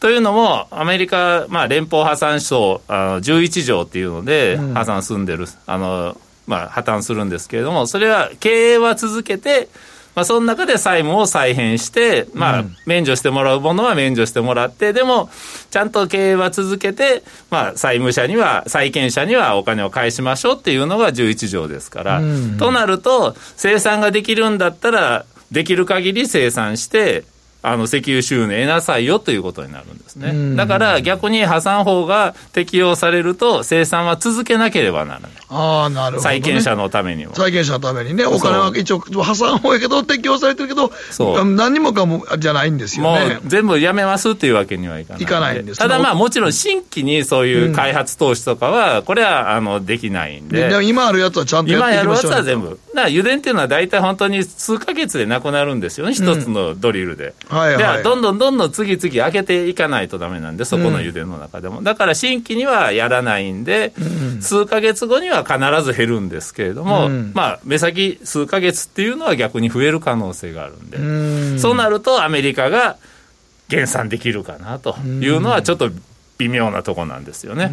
[0.00, 6.16] というのも、アメリカ、まあ、連邦破産省あの11条っていうので、破産済んでる、うん、あの
[6.46, 9.68] まあ、破綻するんですけれども、それは経営は続けて、
[10.14, 15.30] まあ、その中で債務を再編して、まあ、免除してもらうものは免除してもらって、でも、
[15.70, 22.22] ちゃんと経営は続けて、まあ、債務者には、債権者にはお金を返しましょうっていうのが11条ですから。
[22.58, 27.24] となると、生産ができるんだったら、できる限り生産して、
[27.62, 30.56] あの石油収入得なさいよということになるんですね。
[30.56, 35.30] だから逆に破産法が適用されると生産は続けなければならない。
[35.48, 37.34] ああ、なるほど、ね、債権者のためにも。
[37.34, 43.34] 債権者のためにね、お金は一応破産法やけど適用されてるけど、そう何もかもじゃないんですよね。
[43.34, 45.22] もう全部やめますっていうわけにはいかない。
[45.22, 50.68] いかないんですただまあもちろん新規にそういう開発投資とかは、これはあのできないんで。
[50.68, 52.68] でも今あるやつはちゃんとやっていきましょう今やるやつは全部。
[52.68, 57.34] だから油田っていうのは大体本当に数か月でなくなるんですよね、一つのドリルで。
[57.52, 58.02] はいはい。
[58.02, 72.96] どんどんどんどん次々開けていかないとだめなんで、そこの油田の中でも、うん、だから新規にはやらないんで、うん、数か月後には必ず減るんですけれども、うん、まあ、目先数か月っていうのは逆に増える可能性があるんで、そうなるとアメリカが
[73.68, 75.90] 減産できるかなというのは、ちょっと
[76.42, 77.70] 微妙なとこなんですよね。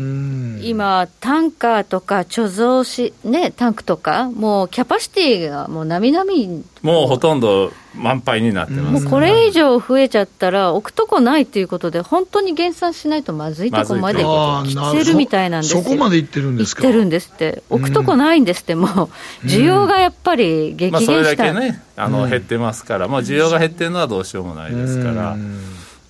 [0.61, 16.83] 今、タンカーとか貯蔵し、ね、タンクとか、もうキャパシティがもうなみなみもうほとんど満杯になってます、もうこれ以上増えちゃったら、置くとこないということで、本当に減産しないとまずいとこまで来てるみたいなんですよそこまでいってるんですか？
[16.83, 19.09] いってるんですって、置くとこないんですって、も
[19.43, 25.35] う、需要がやっぱり激減した、まあ、それだけね、あの減ってますから、まあ、需要が減ってるのはどうしようもないですから。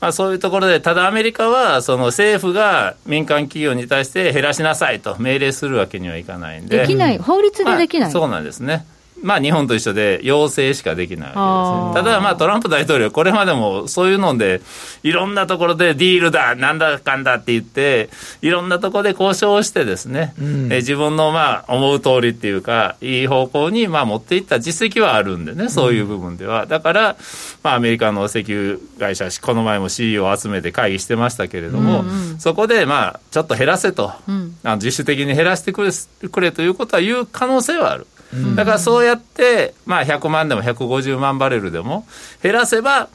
[0.01, 6.79] まあ、そういうところで、ただアメリカは、その政府が民間企業に対して減らしなさいと命令するわけにはいかないんで。
[6.79, 8.85] できない、法律でできない、まあ、そうなんですね。
[9.23, 14.61] まあ、日本と一緒で要請しかできないわけです、ね、ただ、まあ、トランプ大統領、これまでもそういうので、
[15.03, 18.09] いろんなところでディールだ、なんだかんだって言って、
[18.41, 26.65] いろんなところで交渉をしてですね、うん、え自分のまあ思う通りっていうか、いい方向にまあ持っていった実績はあるんでね、そういう部分では。
[26.65, 27.17] だから、
[27.63, 35.91] まあ、アメリカの石油会社、この前も CEO を集めて会議してましたけれども、うんうん、そこでまあちょっと減らせと、うん、自主的に減らしてくれ
[36.29, 38.07] くれということは言う可能性はある。
[38.55, 42.05] だからそうやって、まあ、100万でも150万バレルでも
[42.43, 43.09] 減らせば、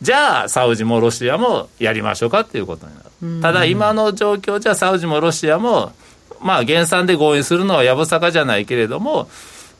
[0.00, 3.42] じゃあ、サウジもロシアもやりましょうかっていうことになる。
[3.42, 5.92] ただ、今の状況じゃ、サウジもロシアも、
[6.40, 9.28] まあ、減産で合意するのはやぶさかじゃないけれども、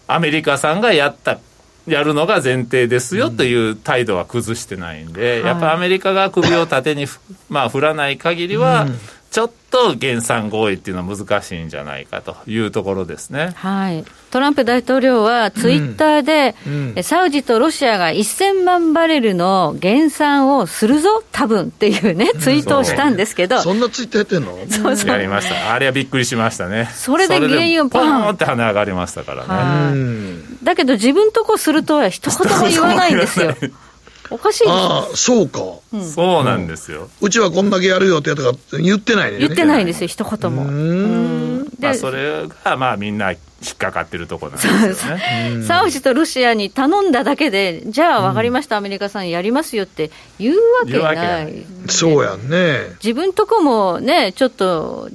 [0.07, 1.38] アメリカさんがやった、
[1.87, 7.07] やるのが前提ですよという態度は崩してないんで、やっぱアメリカが首を縦に、
[7.48, 8.87] まあ、振らない限りは、
[9.30, 13.52] ちょっと減産合意っていうのは難しいんじゃないかというところですね。
[13.54, 14.04] はい。
[14.32, 23.60] トランプ大統領はツイッターで、うんうん、サウジとロシアが1000万バレルの減産をするぞ、多分っていうね、ツイートをしたんですけど。
[23.60, 24.58] そんなツイッターやってんの？
[24.68, 25.10] そうそう。
[25.10, 25.72] やりました。
[25.72, 26.88] あれはびっくりしましたね。
[26.92, 30.40] それで原因をポーンって跳ね上がりましたからね。
[30.64, 33.54] だけど自分とこするとは一言も言わないんですよ。
[34.30, 35.60] おかしいああ、そうか、
[35.92, 39.38] うん、そうなんですよ、うちはこんだけやるよってやとか言ってないね。
[39.38, 40.62] 言ってないんですよ、一言も。
[40.64, 41.68] うん。
[41.80, 43.38] まあ、それが、まあ、みんな引
[43.72, 45.62] っかかってるところなんですよね。
[45.66, 51.66] サウジとロシアに頼んだだけで、じゃあ分かりました、アメリカさんやりますよって言うわけない。
[51.88, 52.96] そうやんね。
[53.02, 55.10] 自分とこもね、ちょっと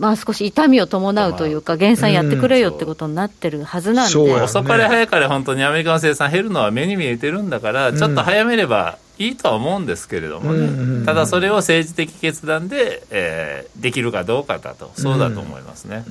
[0.00, 16.04] まあ、少し痛みを伴うというか、減産やってくれよってことになってるはずなんで、うんね、遅かれ早かれ、本当にアメリカの生産減るのは目に見えてるんだから、ちょっと早めればいいとは思うんですけれどもね、うん、ただそれを政治的決断で、えー、できるかどうかだと、そうだと思いますね。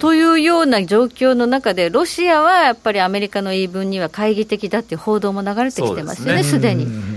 [0.00, 7.15] というような状況の中で、ロシアはやっぱりアメリカの言い分には懐疑的だっていう報道も流れてきてますよね、すでに。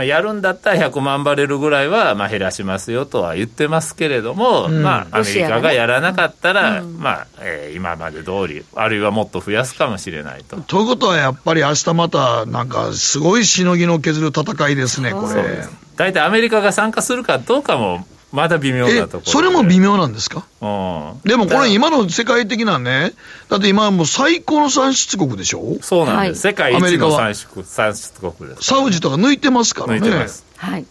[0.00, 10.58] まあ、やるんだったら100万バレルぐらいはまあ減らしますよとは言ってますけれども、うん、まあ、アメリカがやらなかったら、ねうん、まあえー、今まで通り、あるいはもっと増やすかもしれないと。
[10.62, 15.66] ということは、やっぱり明日また、なんかすごいしのぎの削る戦いですね、これ。
[15.96, 23.12] 大体アメリカが参加するかどうかもまだ微妙なところそれも微妙なんですか、うん、でもこれ、今の世界的なね、
[23.48, 30.26] だって今、もう最高の産出国でしょ、そうなんです、はい、世界一の産出産出国です、サウジとか抜いてますからね。
[30.56, 30.86] はい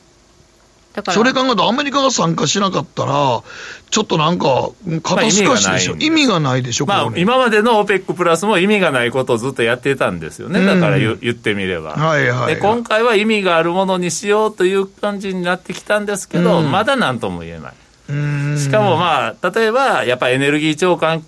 [1.07, 3.41] それ考えると、アメリカが参加しなかったら、
[3.89, 4.69] ちょっとなんか、
[5.03, 12.62] 肩透かしでしょ、意味がないでしょ、まあ、今までの OPEC プラスも意味がないことをずっとやってたんですよね、だから言,、ってみれば、はいはい、はい、で。
[12.62, 17.73] 今回は意味があるものにしようという感じになってきたんですけど、うん、まだなんとも言えない。
[18.57, 21.23] しかもまあ、例えば、やっぱりエネルギー長官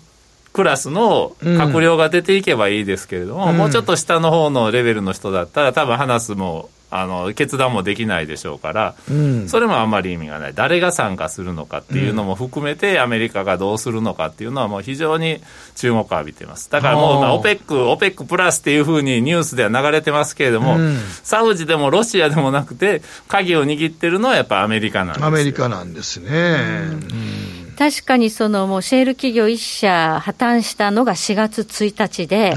[0.54, 15.42] クラスの閣僚が出ていけばいいですけれども、うん、もうちょっと下の方のレベルの人だったら、多分話すもあの決断もできないでしょうから、うん、それもあんまり意味がない、誰が参加するのかっていうのも含めて、アメリカがどうするのかっていうのは、もう非常に
[15.76, 16.70] 注目を浴びてます。
[16.70, 26.30] だからもう、まあ、オペック、オペックプラスっていうふうにニュースでは流れてますけれども、うん、サウジでもロシアでもなくて、鍵を握ってるのはやっぱアメリカなんですアメリカなんですね。
[26.30, 32.54] うん確かにそのもうシェール企業1社破綻したのが4月1日で、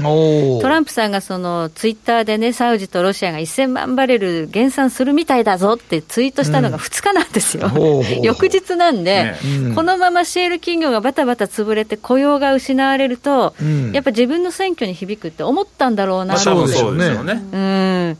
[0.61, 9.39] トランプさんがそのツイッターでね、サウジとロシアが1000万バレル減産するみたいだぞってツイートしたのが2日なんですよ、うん、翌日なんで、ね。
[9.63, 16.35] うん、このままシェール企業がバタバタ潰れて雇用が失われると、うん、やっぱ自分の選挙に響くって思ったんだろうな。
[16.35, 17.41] と、まあ、そうですよね。
[17.51, 18.17] うん。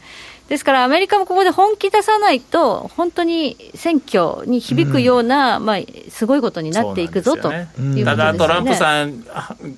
[0.47, 5.77] ですからアメリカもここで本気出さないと、本当に選挙に響くような、うん、まあ、
[6.15, 9.25] すごいことになっていくぞ、ね、とね、ただ、トランプさん、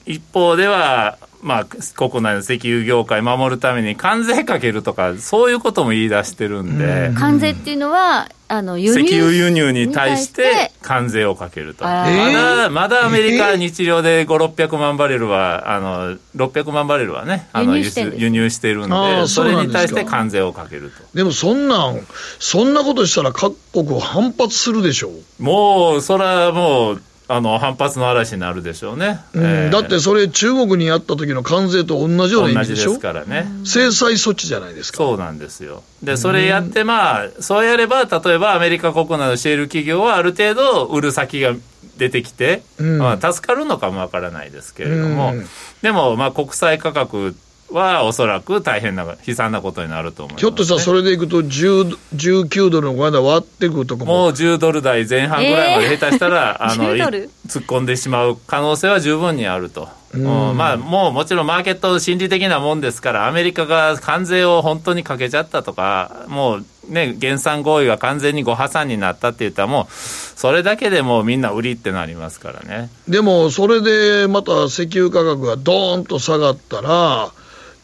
[0.05, 17.83] 一方では、まあ、国内の石油業界守るために関税かけるとか、そういうことも言い出してるんで、うん、関税っていうのは、あの輸入石油輸入に対して関税をかけると、まだまだアメリカ、日量で5、600万バレルは、あの600万バレルはね、あの輸
[18.29, 21.03] 入してるんで、それに対して関税をかけると。
[21.13, 21.99] でもそんなん、
[22.39, 25.43] そんなことしたら各国反発するでしょう。
[25.43, 32.91] もう、それはもう、あの反発の嵐になるでしょうね、うんえー、だってそれ、中国にやった時の関税と同じような意味でしょ？
[32.91, 34.99] 同じですからね、制裁措置じゃないですか。
[34.99, 35.83] そうなんですよ。
[36.01, 41.53] で、それやって、まあ、そうやれば、例えばアメリカ国内のシェール企業はある程度売る先が
[41.97, 45.45] 出てきて、うん、まあ、助かるのかもわからないですけれども、うん、
[45.81, 47.35] でも、まあ、国際価格
[47.71, 54.13] はおそらく大変な、悲惨なことになると思います、ね、ひょっとしたらそれでいくと、19ドルのまだ割ってくるとかも。
[54.13, 59.89] もう10ドル台前半ぐらいまで下手したら、えー、あの突っ込んでしまう可能性は十分にあると。
[60.13, 60.23] うん、
[60.57, 72.89] まあ、もうもちろんマーケット心理的なもんですから、アメリカが関税を本当にかけちゃったとか、もうね、減産合意が完全にご破産になったって言ったら、もう、それだけでもうみんな売りってなりますからね。
[73.07, 77.31] でも、それでまた石油価格がどーんと下がったら、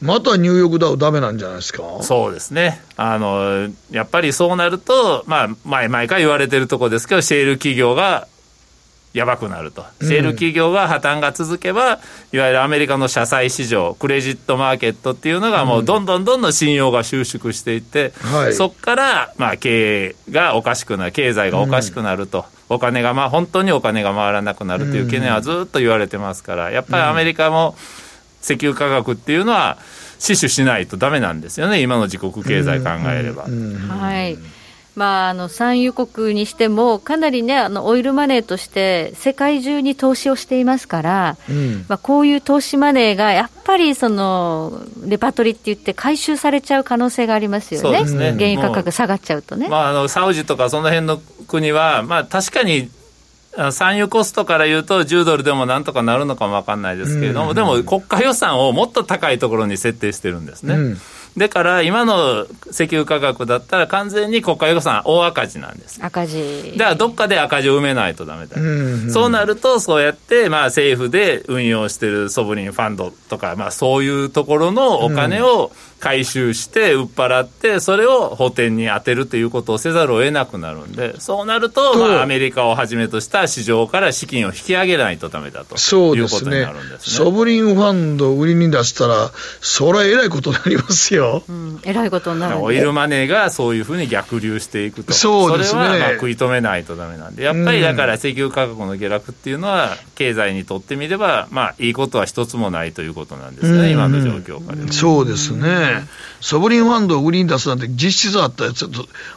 [0.04, 1.84] またニューヨークダウだめなんじゃないですか？
[2.02, 2.82] そうですね。
[2.98, 8.28] あの、やっぱりそうなると、まあ、前々から言われてるところですけど、シェール企業が
[9.14, 12.00] やばくなると、シェール企業が破綻が続けば、
[12.32, 18.12] いわゆるアメリカの社債市場、クレジットマーケットっていうのが、もうどんどんどんどん信用が収縮していって、
[18.46, 27.76] うん、そこから、まあ、経営がおかしくなる、経済がおかしくなると、うん、お金が、まあ、本当にお金が回らなくなるという懸念はずっと言われてますから、やっぱりアメリカも
[28.44, 29.78] 石油価格っていうのは、
[30.20, 33.44] 死守しないとダメなんですよね、今の自国経済考えれば。
[33.44, 34.38] はい。
[34.96, 48.34] まあ、あの産油国にしても、かなりね、あのオイルマネーとして世界中に投資をしていますから、うん、まあ、こういう投資マネーがやっぱりそのレパートリーって言って、回収されちゃう可能性がありますよね、ね。
[48.38, 49.68] 原油価格下がっちゃうとね。
[49.68, 52.90] まあ、あのサウジとかその辺の国は、まあ、確かに
[53.72, 60.76] 産油コストから言うと10ドルでもなんとかなるのかも分かんないですけれども、うん、でも国家予算をもっと高いところに設定してるんですね。
[60.76, 60.98] うん。
[61.36, 66.00] だから今の石油価格だったら完全に国家予算大赤字なんです。
[66.04, 66.74] 赤字。
[66.78, 75.72] だからどっかで赤字を埋めないとだめだ、うんうん、そうなるとそうやってまあ政府で運用してるソブリンファンドとかまあそういうところのお金を
[76.04, 87.26] 回収して売っ払ってそれを補填に充てるということをせざるを得なくなるんでそうなるとまあアメリカをはじめとした市場から資金を引き上げないとだめだということになるんですね。
[87.26, 95.14] ソブリンファンドを売りに出したらそれはえらいことになりますよ、うん、えらいことになるオイルマネーがそういうふうに逆流していくと。
[95.14, 97.44] そうです、ね、それはまあ食い止めないとだめなんで。
[97.44, 105.93] やっぱりだから石油価格の下落っていうのは経済にとってみればまあいいことは一つもないということなんですね、今の状況下でそうですね
[106.42, 108.90] ソブリンファンドを売りに出すなんて実質あったやつ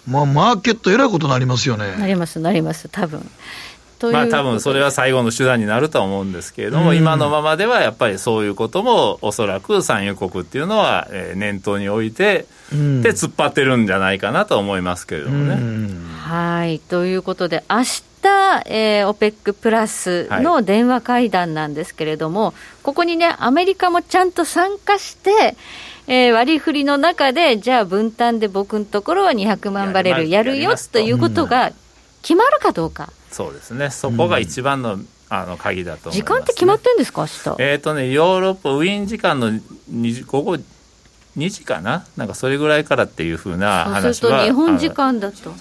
[0.07, 1.97] まあ、マーケットえらいことになりますよね。
[1.97, 3.29] なりますなります多分。
[4.13, 15.55] まあ多分それは最後の手段になるとは思うんですけれども、うん、今のままではやっぱりそういうこともおそらく産油国っていうのは、えー、念頭に置いて、うん、で突っ張ってるんじゃないかなと思いますけれどもね。
[15.55, 16.79] うん、はい。
[16.79, 18.03] ということで明日
[18.67, 25.57] えー、OPEC プラスの電話会談なんですけれども、はい、ここにね、アメリカもちゃんと参加して、
[26.09, 31.73] えー、割り振りの中で、じゃあ分担で僕のところは200万バレルやるよということが
[32.23, 33.13] 決まるかどうか。
[33.31, 37.63] そうですね、そこが一番の、うん、あの鍵だと、ね、時間って決まってんですか、明日。
[37.63, 39.51] えっ、ー、とね、ヨーロッパ、ウィーン時間の
[40.27, 40.57] 午後
[41.37, 45.53] 2時かな、なんかそれぐらいからっていうふうな話はそうすると日本時間だと、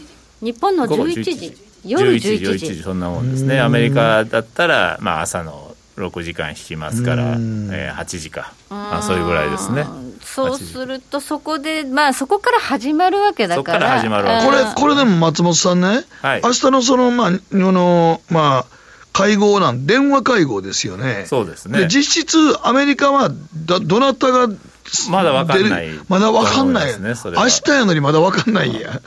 [0.41, 9.85] 日本の11時、夜11時、11時そんなもんですね、アメリカだったら、まあ、朝の6時間引きますから、えー、8時か、あそういうぐらいですね。
[10.25, 18.75] そうすると、そこで、まあ、そこから始まるわけだから、から始まるこれ、これでも松本さんね、はい、明日のその、まあ、のまあ、
[19.13, 21.25] 会合なん、電話会合ですよね。
[21.27, 21.79] そうですね。
[21.79, 24.49] で実質、アメリカはど、どなたが
[25.09, 26.99] まだ分かんない、まだ分かんない。
[26.99, 29.01] ね、明日やのにまだ分かんないや。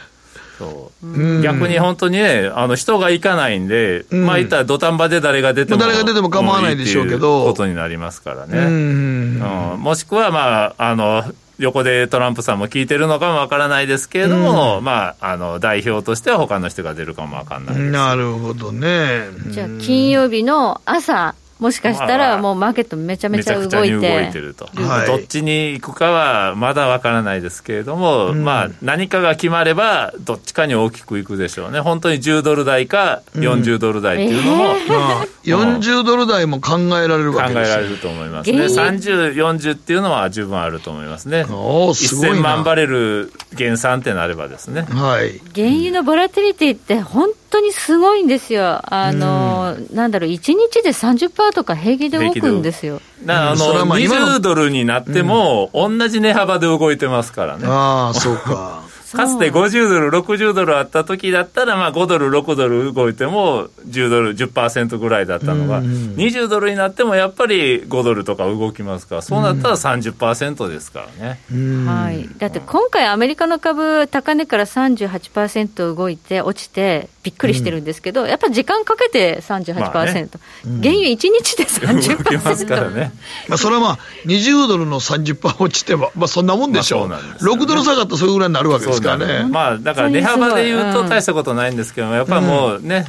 [0.59, 1.43] そう。
[1.43, 8.59] 逆に本当にね、あの人が行かないんで、うん、まあ言ったら土壇場で誰が出ても、誰が出ても構わないでしょうけど、ことになりますからね。
[8.59, 9.41] うん、
[9.79, 11.25] もしくは、まあ、あの、
[11.59, 19.23] 横でトランプさんも聞いてるのかもわからないですけれども、うん、まあ、あの代表としては他の人が出るかもわかんないなるほどね。
[19.49, 23.99] じゃあ、金曜日の朝、もしかしたらもうマーケットめちゃめちゃ動いて。
[23.99, 31.81] 動いてると、はい、どっちに行くかはまだわからないですけれども、うん、まあ何かが決まればどっちかに大きくいくでしょうね。
[31.81, 38.59] 本当に10ドル台か40ドル台っていうのも、うんえー、まあ、40ドル台も考えられるわけです考えられると思いますね。
[38.59, 41.45] 3040っていうのは十分あると思いますね。
[41.51, 44.83] おすごい1000万バレル減産ってなればですね。
[44.83, 45.41] はい。
[45.55, 48.81] 原油のボラティリティって本当にすごいんですよ。
[48.85, 53.01] あの、うん、なんだろう、1日で30%とか平気で動くんですよ。
[53.27, 57.65] あの、20ドルになっても、同じ値幅で動いてますからね。
[57.67, 58.83] ああ、そうか。
[59.17, 71.41] かつて50ドル、60ドルあった時だったら、まあ5ドル、6ドル動いても10ドル、10%ぐらいだったのが、20ドルになってもやっぱり5ドルとか動きますから、そうなったら30%ですからね。
[71.87, 80.29] はい、だって今回、アメリカの株、高値から38%動いて、落ちて、びっくりしてるんですけど、やっぱり時間かけて38%、まあね、
[80.65, 82.17] 原油1日で30%。
[82.17, 83.13] 動きますからね。
[83.49, 87.09] まあそれはまあ、20ドルの30%落ちても、まあそんなもんでしょう。
[87.09, 89.47] まあ、うね、6ドル下がったらそれぐらいになるわけですからね。
[89.47, 93.05] まあだから値幅で言うと大したことないんですけども、やっぱりもうね、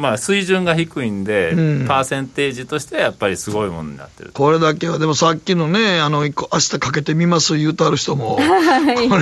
[0.00, 1.50] まあ水準が低いんで、
[1.86, 4.30] パーセンテージとしてはやっぱりすごいものになってる。
[4.32, 8.54] これだけは、でもさっきのね、あの、明日かけてみます言うとある人も、 これ、
[9.06, 9.20] こ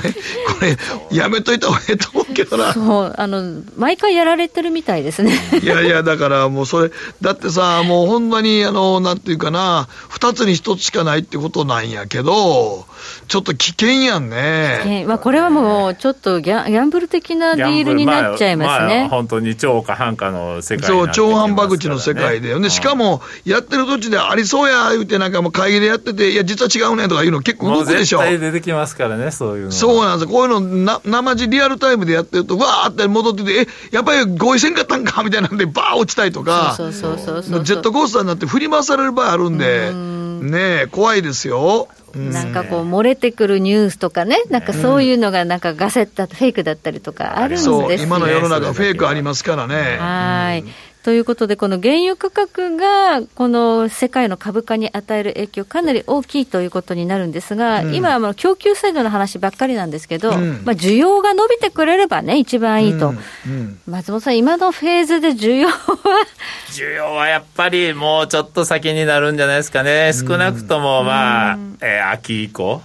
[1.11, 2.73] れ、やめといた方がええと思うけどな。
[2.73, 5.39] そう、あの、毎回やられてるみたいですね。
[5.63, 12.87] いやいや、だからもうそれ、だってさ、もうほんまに、あの、なんていうかな、二つに一つしかないってことなんやけど、
[13.29, 15.05] ちょっと危険やんね。
[15.07, 19.01] まあ、これはもう、ちょっとギャギャンブル的なディールになっちゃいますね。
[19.01, 28.19] まあ、本当に超か半かの世界、そう、超反博打の世界で、ね、しかも、やってる途中でありそうや言うて、なんかもう会議でやってて、いや、実は違うねとかいうの結構動くでしょ。
[28.19, 29.73] 絶対出てきますからね、そういうの。
[29.73, 30.33] そうなんです。
[30.33, 39.93] こういうのな、生地リアルタイムでやってると、わーって戻ってて、え、やっぱり合意せんかったんかみたいなんで、ばー落ちたりとか、そうそうそうそうジェットコースターになって振り回される場合あるんで、
[40.43, 41.89] ね怖いですよ。
[42.15, 49.99] なんかこう、漏れてくるニュースとかね、なんかそういうのがなんかガセット、フェイクだったりとかあるんですよ、そう、今の世の中フェイクありますからね。
[49.99, 50.65] はい。
[51.09, 63.15] ということで、この原油価格が、この世界の株価に与える影響、かなり大きいということになるんですが、うん、今は供給サイドの話ばっかりなんですけど、うん、まあ、需要が伸びてくれればね、一番いいと、
[63.47, 65.75] うん、松本さん、今のフェーズで需要は？
[66.73, 72.83] 需要はやっぱりもうちょっと先になるんじゃないですかね、少なくとも、まあ、えー、秋以降。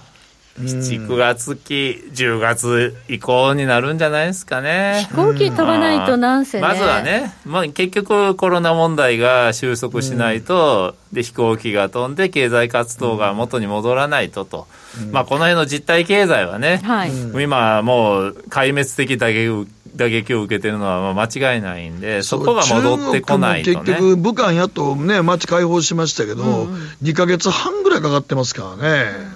[0.58, 5.06] 7、9月期、10月以降になるんじゃないですかね。
[5.08, 6.62] 飛行機飛ばないとなんせね。
[6.62, 14.68] まずはね、まあ、結局コロナ問題が収束しないと、うん、で飛行機が飛んで経済活動が元に戻らないとと。
[15.02, 17.10] うん、まあ、この辺の実体経済はね、はい、
[17.42, 29.33] 今もう壊滅的打撃打撃を受けてるのは間違いないんで、そこが戻ってこないと、ね、結局、武漢やっとね、街開放しましたけど、うん、2か月半ぐらいかかってますからね。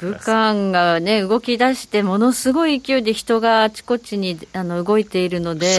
[0.00, 5.78] うん武漢がね、動き出して、ものすごい勢いで人があちこちにあの動いているので、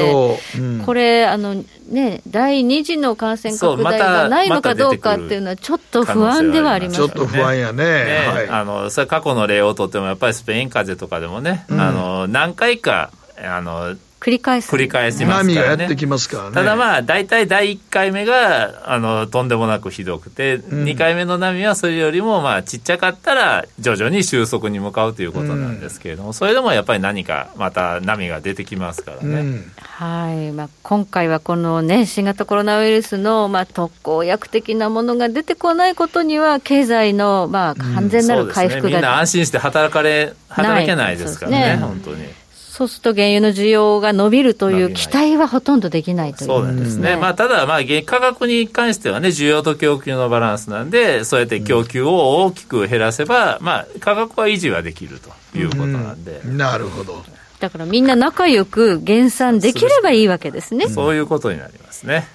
[0.57, 13.11] うん、これあの、ね、第2次の感染拡大がないのかどうかっていうのは、ちょっと不安ではあります、ね、ちょっと不安やね、ねはい、あのそれ過去の例をとっても、やっぱりスペイン風邪とかでもね、うん、あの何回か
[13.43, 14.73] あの繰り返す。
[14.73, 15.83] 繰り返しますからね。
[15.83, 16.55] やってきますからね。
[16.55, 29.39] ただまあ、大体第1回目が、あの、とんでもなくひどくて、うん、2回目の波はそれよりも、まあ、ちっちゃかったら、徐々に収束に向かうということなんですけれども、うん、それでもやっぱり何か、また波が出てきますからね。
[29.39, 30.51] うん、はい。
[30.51, 42.46] まあ、今回はこのね、新型コロナウイルスの、まあ、特効薬的なものが出てこないことには、経済の、まあ、完全なる回復が、ね、みんな安心して働かれ、働けないですからね、ね本当に。
[42.77, 56.39] そうすると原油の需要が伸びるという期待はほとんどできないという、そうなんですね、まあ、ただ、まあ、価格に関してはね、需要と供給のバランスなんで、そうやって供給を大きく減らせば、まあ、価格は維持はできるということなんで。
[56.45, 57.23] うん、なるほど。
[57.59, 60.87] だからみんな仲良く減産できればいいわけですね。
[60.87, 62.27] そういうことになりますね。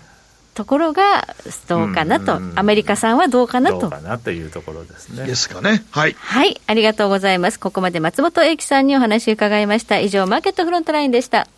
[0.55, 1.27] ところが
[1.67, 3.79] どうかなと、アメリカさんはどうかなと。
[3.81, 5.27] どうかなというところですね。
[5.27, 5.83] ですかね。
[5.91, 6.17] はい。
[6.19, 7.59] はい、ありがとうございます。
[7.59, 9.99] ここまで松本英樹さんにお話を伺いました。
[9.99, 11.49] 以上、マーケットフロントラインでした。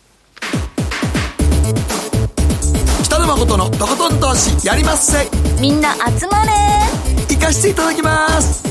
[3.03, 5.29] 北野誠のとことん投資やりまっせ。
[5.59, 6.51] みんな集まれ
[7.29, 8.63] 行かしていただきます。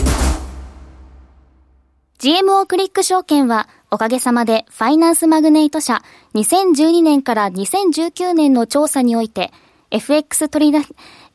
[2.19, 6.03] GMO クリック証券は、おかげさまでファイナンスマグネイト社
[6.35, 9.53] 2012年から2019年の調査において、
[9.91, 10.79] FX 取り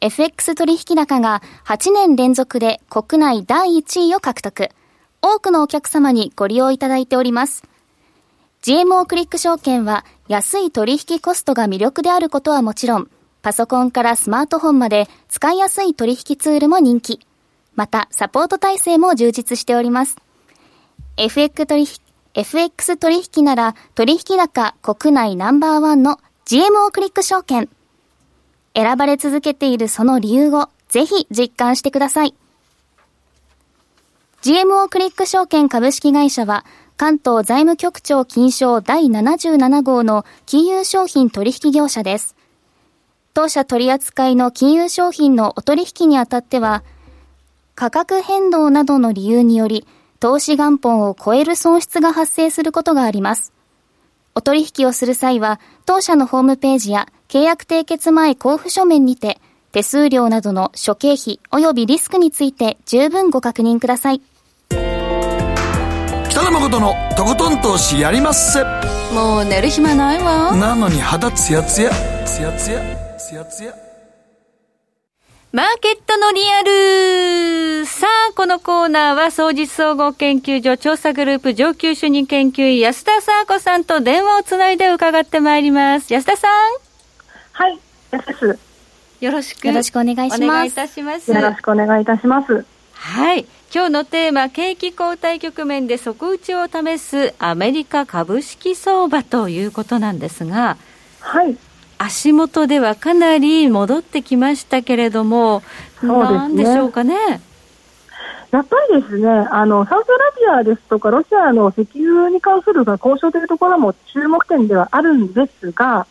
[0.01, 4.69] FX 取引高が8年連続で国内第1位を獲得。
[5.21, 7.63] 多くのお客様にご利用いただいております。
[8.61, 13.09] GMO クリック証券は安い取引コストが魅力であることはもちろん、
[13.41, 17.19] パソコンからスマートフォンまで使いやすい取引ツールも人気。
[17.75, 20.17] また、サポート体制も充実しております。
[21.15, 21.87] FX 取引
[22.33, 27.69] FX 取引なら取引高国内ナンバーワンの GMO クリック証券。
[28.81, 32.33] 選ばれ続けているその理由をぜひ実感してください。
[34.41, 36.65] GMO クリック証券株式会社は
[36.95, 42.35] 関東財務局長金賞第77号の金融商品取引業者です。
[43.33, 46.83] 当社取扱いの金融商品のお取引にあたっては、
[47.73, 49.87] 価格変動などの理由により、
[50.19, 53.53] 投資元本を超える損失が発生することがあります。
[54.35, 59.39] お取引をする際は、当社のホームページや契約締結前交付書面にて、
[59.71, 64.21] 手数料などの諸経費及びリスクについて十分ご確認ください。
[64.71, 68.63] 北野誠のとことん投資やりまっせ。
[69.13, 70.55] もう寝る暇ないわ。
[70.55, 71.91] なのに肌ツヤツヤ、
[72.25, 72.81] ツヤツヤ、
[73.19, 73.75] ツヤツヤ。
[75.51, 86.11] マーケットのリアルさあ、このコーナーは、総実総合研究所調査グループ上級主任研究員安田沙子さんと電話をつないで伺ってまいります。
[86.11, 86.88] 安田さん。
[87.59, 87.77] はい、
[88.11, 88.59] 安です。
[89.19, 89.67] よろしく。
[89.67, 90.43] よろしくお願いします。
[90.45, 91.29] お願いいたします。
[91.29, 92.65] よろしくお願いいたします。
[92.93, 93.45] はい。
[93.75, 100.77] 今日のテーマ、景気後退局面で底打ちを試すアメリカ株式相場ということなんですが、
[101.19, 101.57] はい。
[101.97, 105.61] 足元ではかなり戻ってきましたけれども、
[105.99, 107.41] そうですね、なんでしょうかね？
[108.51, 110.09] やっぱりですね、あの、サウジ
[110.47, 116.07] アラビアですとか、ロシアの石油に関する交渉というところも注目点ではあるんですが、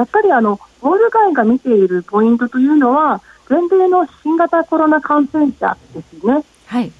[0.00, 3.20] やっぱりあの、ウォール街が見ているポイントというのは、
[3.50, 6.42] 全米の新型コロナ感染者ですね。
[6.64, 6.90] はい。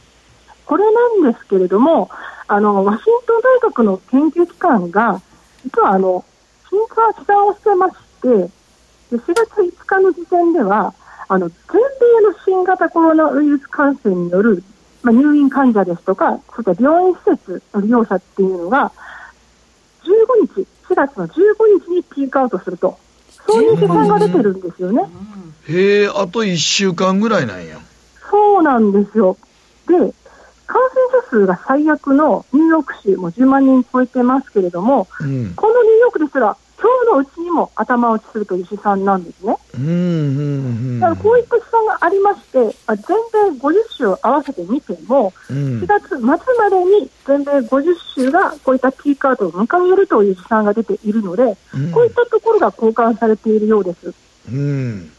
[0.66, 2.10] これなんですけれども、
[2.46, 5.22] あの、ワシントン大学の研究機関が、
[5.64, 6.22] 実はあの、
[6.68, 8.50] 審査試算をしてまして、4
[9.34, 10.92] 月5日の時点では、
[11.28, 14.62] あの全米の新型コロナウイルス感染による、
[15.02, 18.92] まあ、入院患者ですとか、そういった病院施設の利用者っていうのが、
[20.02, 21.34] 15日、4月の15
[21.86, 22.98] 日にピークアウトすると、
[23.46, 25.02] そういう時間が出てるんですよね。
[25.68, 27.78] へえ、あと1週間ぐらいなんや。
[28.30, 29.36] そうなんですよ。
[29.86, 29.94] で、
[30.66, 39.54] 感染者数が最悪のニューヨーク州も10万人超えてますけれども、うん、このニューヨークですら、今日のうちにも頭打ちするという試算なんですね。
[39.74, 39.92] うんうんう
[40.96, 43.16] ん、だからこういった試算がありまして、全
[43.52, 46.38] 米50州を合わせてみても、うん、4月末ま
[46.70, 54.14] でに全米50州がこういったピークアウトを迎えるという試算が出ているので、うん、こういったところが交換されているようです。
[54.50, 55.12] うん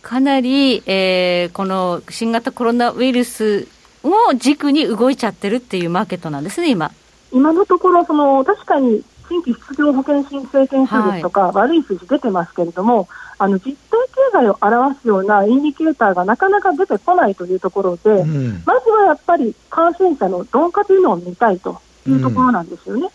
[0.00, 3.68] かなり、えー、この新型コロナウイルス
[4.02, 6.90] を軸に動いちゃってるっていうマーケットなんですね、今。
[7.32, 9.02] 今のところ、その確かに
[9.32, 13.08] 新規失業保険申請件数ですとか、はい、悪い数字出てますけれども、
[13.38, 13.76] あの実体
[14.08, 23.02] 経済を表すようなインディケーターがなかなか出てこないというところで、うん、まずはやっぱり感染者の鈍化というのを見たいというところなんですよね。
[23.02, 23.08] うん、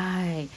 [0.00, 0.48] はい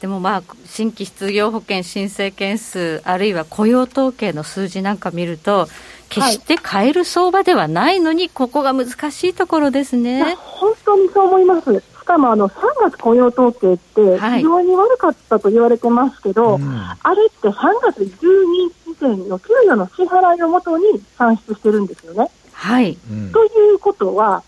[0.00, 5.68] でもまあ新規失業保険申請件数あるいは雇用統計の数字なんか見ると
[6.08, 10.36] 決して買える相場ではないのに、ここが難しいところですね。
[10.36, 11.91] 本当にそう思います。
[12.02, 18.06] しかもあの3月雇用統計って非常に悪かったと言われてますけど、はいうん、あれって3月12
[18.70, 22.28] 日時点の給与の支払いをもとに算出してるんですよね。
[22.52, 22.96] はい、
[23.32, 24.42] ということは、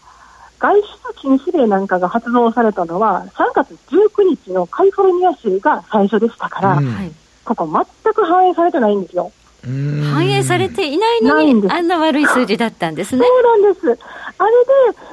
[0.58, 0.86] 外出
[1.20, 7.68] 禁止令なんかが発動されたのは、3月19日のカリフォルニア州が最初でしたから、うん、ここ、
[8.02, 9.30] 全く反映されてないんですよ。
[9.64, 13.24] 反映されていないのに、あんな悪い数字だったんですね。
[13.26, 13.98] そうなんです。
[14.38, 14.52] あれ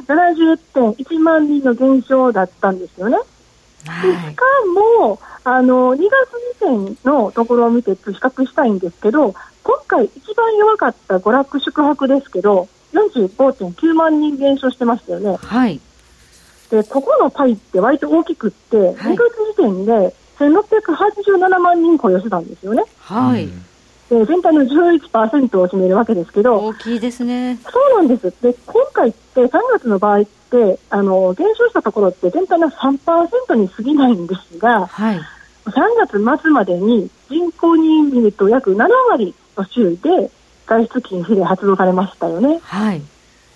[0.06, 3.18] で70.1万人の減少だったんですよね。
[3.86, 4.46] はい、しか
[5.00, 6.10] も、あの、2月
[6.60, 9.34] 時点のところを見て比較したいんですけど、
[9.64, 15.38] 今回一番弱かった娯楽宿泊ですけど、45.9万人減少してましたよね。
[15.42, 15.80] はい。
[16.70, 19.18] で、ここのパイって割と大きくって、はい、2月
[19.56, 22.84] 時点で1687万人雇用してたんですよね。
[23.00, 23.50] はい。
[24.12, 27.58] で全体の11%を占めるわけですけど、大きいですね。
[27.64, 28.30] そうなんです。
[28.42, 35.22] で、今回って3月の場合って、あの、減少したところって全体の3%に過ぎないんですが、はい。
[35.66, 40.30] 3月末までに人口に見ると約7割の州で
[40.66, 42.60] 外出禁止令発動されましたよね。
[42.64, 43.02] はい。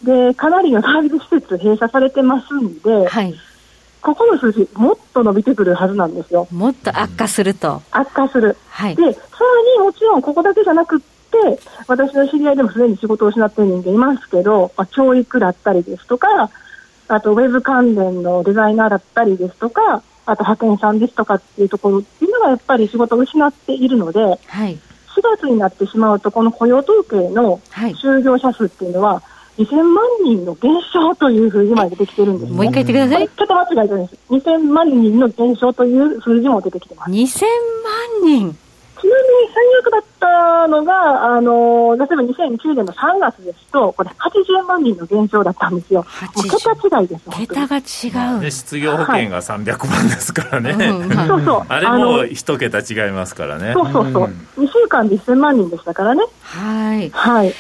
[0.03, 3.35] で、かなりのサービス施設閉鎖されてますんで、はい。
[4.05, 6.47] ここの数字、もっと伸びてくるはずなんですよ。
[6.51, 7.81] もっと悪化すると。
[7.89, 8.55] 悪化する。
[8.69, 8.95] はい。
[8.95, 9.13] で、さら
[9.79, 16.51] にもちろんここだけじゃなくって、私の知り合いでもすでに仕事を失っている人間いますけど、まあ、教育だったりですとか、
[17.07, 24.77] あとウェブ関連のデザイナーだったりですとか、あと派遣さんですとかっていうところっていうのがやっぱり仕事を失っているので、はい、4
[25.23, 29.23] 月になってしまうと、この雇用統計の就業者数っていうのは、
[29.57, 33.27] 2000万人の減少という数字まで出てきてるんです、ね、もう一回言ってください。
[33.27, 34.17] ちょっと間違えたんです。
[34.29, 37.11] 2000万人の減少という数字も出てきてます。
[37.11, 37.45] 2000
[38.23, 38.57] 万人
[39.01, 46.05] ちなみに最悪だったのが、あの、例えば2009年の3月ですと、これ80万人の減少だったんですよ。
[46.33, 47.29] 桁違いです。
[47.29, 48.41] 桁が違う。
[48.41, 50.73] で、失業保険が300万ですからね。
[50.73, 51.65] はい、そうそう。
[51.67, 53.73] あれも一桁違いますからね。
[53.73, 54.29] そうそうそう。
[54.57, 56.23] うん、2週間で1000万人でしたからね。
[56.41, 57.09] はい。
[57.11, 57.53] はい。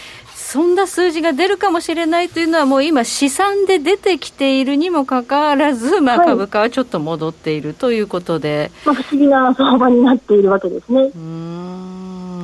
[0.55, 11.11] そんな数字が出るかもしれないというのは、もう今、試算で出てきているにもかかわらず、まあ、株価はちょっと戻っているということで、はい、まあ、不思議な相場になっているわけですね。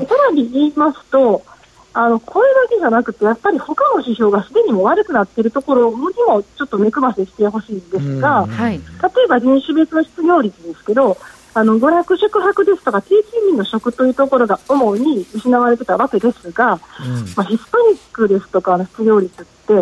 [0.05, 1.41] さらに言いますと、
[1.93, 5.97] あのこれだけじゃなくて、やっぱり他の指標がすでにも悪くなっているところに
[6.27, 11.17] もちょっと目配せしてほしいんですが、はい、例えば人種別の失業率ですけど、
[11.53, 16.79] あの娯楽宿泊ですとか低賃金の職というところが主に失われてたわけですが、うん、
[17.35, 19.73] まあ、ヒスパニックですとかの失業率って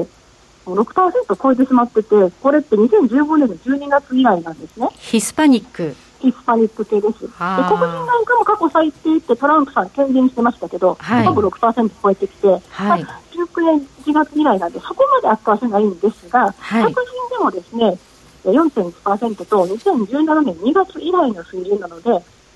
[0.66, 2.10] もう6%超えてしまってて
[2.42, 4.90] これって2015年の12月以来なんですね。
[4.98, 5.96] ヒスパニック。
[6.20, 7.22] ヒスパニック系です。
[7.22, 17.98] で黒人なんかも過去最低ってトランプさん権限してましたけど、はい、ほぼ6%超えてきて、はい、まあ、19年1月以来なんでそこまで悪化はしないんですが、はい、白人でもですね
[18.46, 22.10] 4.1%と2017年2月以来の水準なので、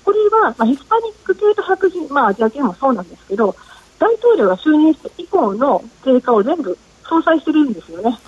[0.04, 3.54] これは、まあ、ヒスパニック系と白人、まあ、アジア系もそうなんですけど、
[3.98, 6.76] 大統領が就任して以降の経過を全部
[7.08, 8.18] 相殺してるんですよね。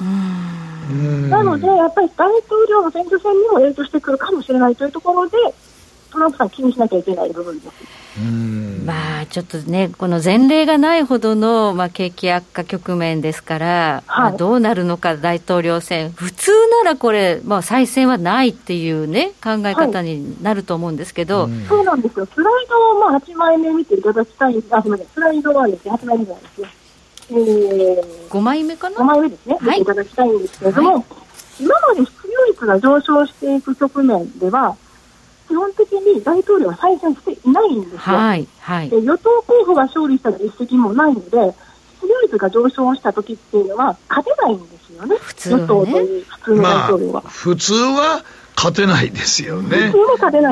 [1.28, 5.36] なので、やっぱり大統領の選挙戦にも影響してくるかもしれないというところで、
[6.16, 7.96] トランプさん気にしなきゃいけない部分です。
[8.86, 16.52] まあ、あ、ちょっとね、この前例がないほどの、まあ、景気悪化局面ですから、はい、まあ、どうなるのか、大統領選、普通
[16.84, 26.68] ならこれ、まあ、再選はないっていうね、考え方になると思うんですけど、はいそうなんですよ、スライドをまあ8枚目見ていただきたい、あ、すみません、スライドはですね、8枚目なんですね。
[27.28, 31.04] えー、5枚目かな ?5 枚目ですね、見ていただきたいんですけれども、はい、
[31.60, 34.76] 今まで失業率が上昇していく局面では、
[35.48, 37.98] 基本的に大統領は再選していないんですよ。
[37.98, 41.54] はいはい、で与党候補が勝利した実績もないので、
[42.00, 47.12] 失業率が上昇した時っていうのは、勝てないんですよね、普通は、ね、与党という普通の大統領は。
[47.12, 48.24] まあ、普通は
[48.56, 49.92] 勝てないですよね。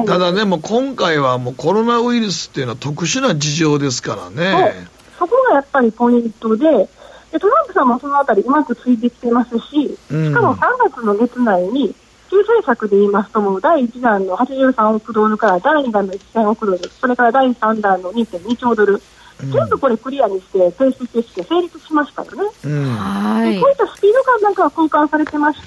[0.06, 4.86] ただでも今回はもうコロナウイルスっていうのは特殊な事情ですからね。
[5.18, 6.88] そこがやっぱりポイントで、
[7.32, 11.94] でトランプさんもそのあたりうまくついてきてますし、しかも3月の月内に
[12.34, 19.00] 救済策で言いますとも、第1弾の83億ドルから第2弾の1000億ドル、それから第3弾の2.2兆ドル、
[19.40, 22.50] うん、全部これクリアにして提出して成立しましたよね。
[22.64, 23.60] うん、はい。
[23.60, 25.66] こういったスピード感なんかは交換されてまして、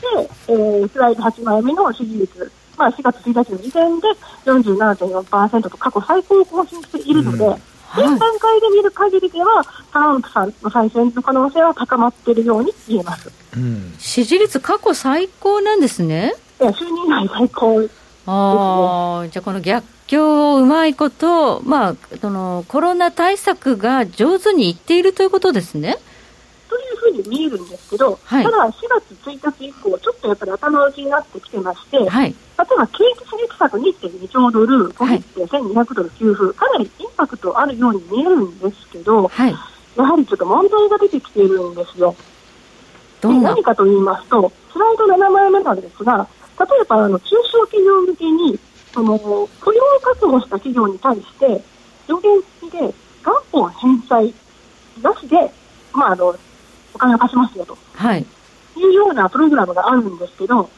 [0.50, 4.08] えー、スライド8枚目の支持率、まあ、4月1日の時点で
[4.44, 7.54] 47.4%と過去最高を更新しているので、うん。
[7.96, 9.64] 現段階で見る限りでは、
[9.94, 16.34] トランプさんの再選の可能性は高まっているように見えます、うん、支持率、過去最高なんですね。
[16.60, 17.88] 就任内最高、ね、
[18.26, 25.98] あじゃあ、この逆境をうまいこと、まあ、そのコロナ対策が上手にいっているということですね。
[26.70, 39.56] というふうに見えるんですけど、はい、ただ4月1日以降、ちょっとやっぱり頭打ちになってきてまして、はい、例えば景気刺激策2.2兆ドル、小切手1200ドル給付、かなりインパクトあるように見えるんですけど、はい、
[39.96, 42.16] やはりちょっと問題が出てきているんですよ。
[43.24, 46.28] 何かと言いますと、スライド7枚目なんですが、
[46.60, 48.60] 例えばあの中小企業向けに
[48.94, 51.62] その雇用を確保した企業に対して
[52.08, 52.94] 上限付きで
[53.24, 54.34] 元本返済
[55.02, 55.52] なしで、
[55.94, 56.36] まあ、あの
[56.94, 58.26] お金を貸しますよと、はい、
[58.76, 60.70] いうようなプログラムがあるんですけど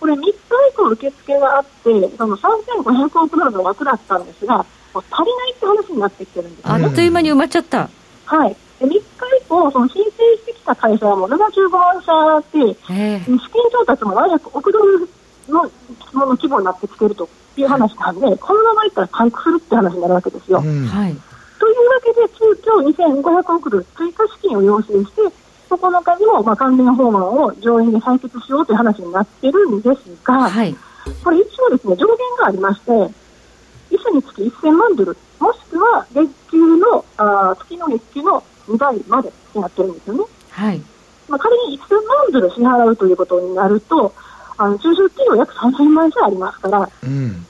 [0.00, 0.34] これ3日以
[0.76, 4.64] 降受付があってその3500億ドルの枠だったんですが
[4.94, 7.90] もう足りないって話になってきてるんです、ね、あっという間に埋まっちゃった。
[8.24, 8.56] はい。
[8.78, 9.02] で3日以
[9.48, 15.08] 降、その申請してきた会社はもう75万社で、資金調達も700億ドル
[15.50, 15.70] の
[16.14, 20.62] の規模になってきてるという話なんで、はい、このままいったらパンクするって話になるわけですよ。
[20.64, 21.16] うん、はい、
[21.58, 25.22] というわけで、急遽2500億ドル追加資金を要請して、
[25.70, 30.74] 9日にもまあ関連法案を上院で採決しようという話になってるんですが、はい、
[31.22, 40.24] これ一応ですね、上限がありまして、1社につき1000万ドル、もしくは月給の、あ月の月給の2倍までになってるんですよね。
[40.50, 40.80] はい
[41.28, 44.14] まあ、仮に1000万ドル支払うということになると、
[44.58, 47.46] あの中小企業約3000万社ありますから、うん、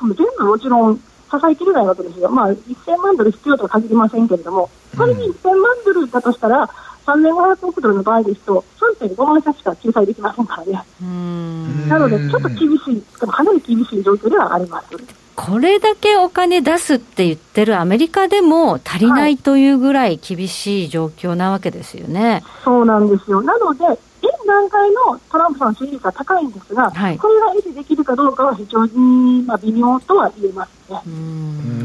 [0.00, 1.02] 全部もちろん支
[1.50, 6.68] えきれないわけですよ、まあ、1000万ドル必要とは限りませんけれども、仮に1000万ドルだとしたら、
[7.06, 8.64] 3500億ドルの場合ですと、
[9.00, 10.84] 3.5万社しか救済できませんからね。
[11.88, 14.88] なので、ちょっと厳しい、かなり厳しい状況ではあります。
[15.34, 22.30] これだけお金出すって言ってるアメリカでも足りないというぐらい厳しい状況なわけですよね。
[22.30, 23.42] はい、そうなんですよ。
[23.42, 23.84] なので、
[24.46, 31.02] 段階のトランプさんの支持率は高いんですが、はい、これが維持できるかどうかは非常に、まあ、微妙とは言えますね。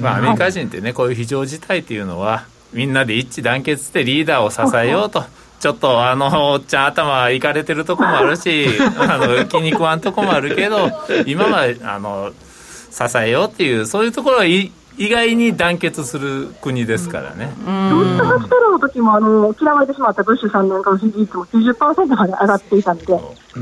[0.01, 5.23] まあ、アメリカ人ってね、こういう非常事態っていうのは、みんなで一致団結してリーダーを支えようと。
[5.59, 8.65] ちょっとあのおっちゃん頭いかれてるとこもあるし
[8.97, 10.89] あの気に食わんとこもあるけど
[11.25, 12.31] 今はあの
[12.89, 17.53] 支えようっていうそういうところはい意外に団結する国ですからね。
[17.57, 23.17] ジョージ・ハステロの時もあの嫌われてしまったブッシュさんなんかの支持率も90%まで上がっていたので、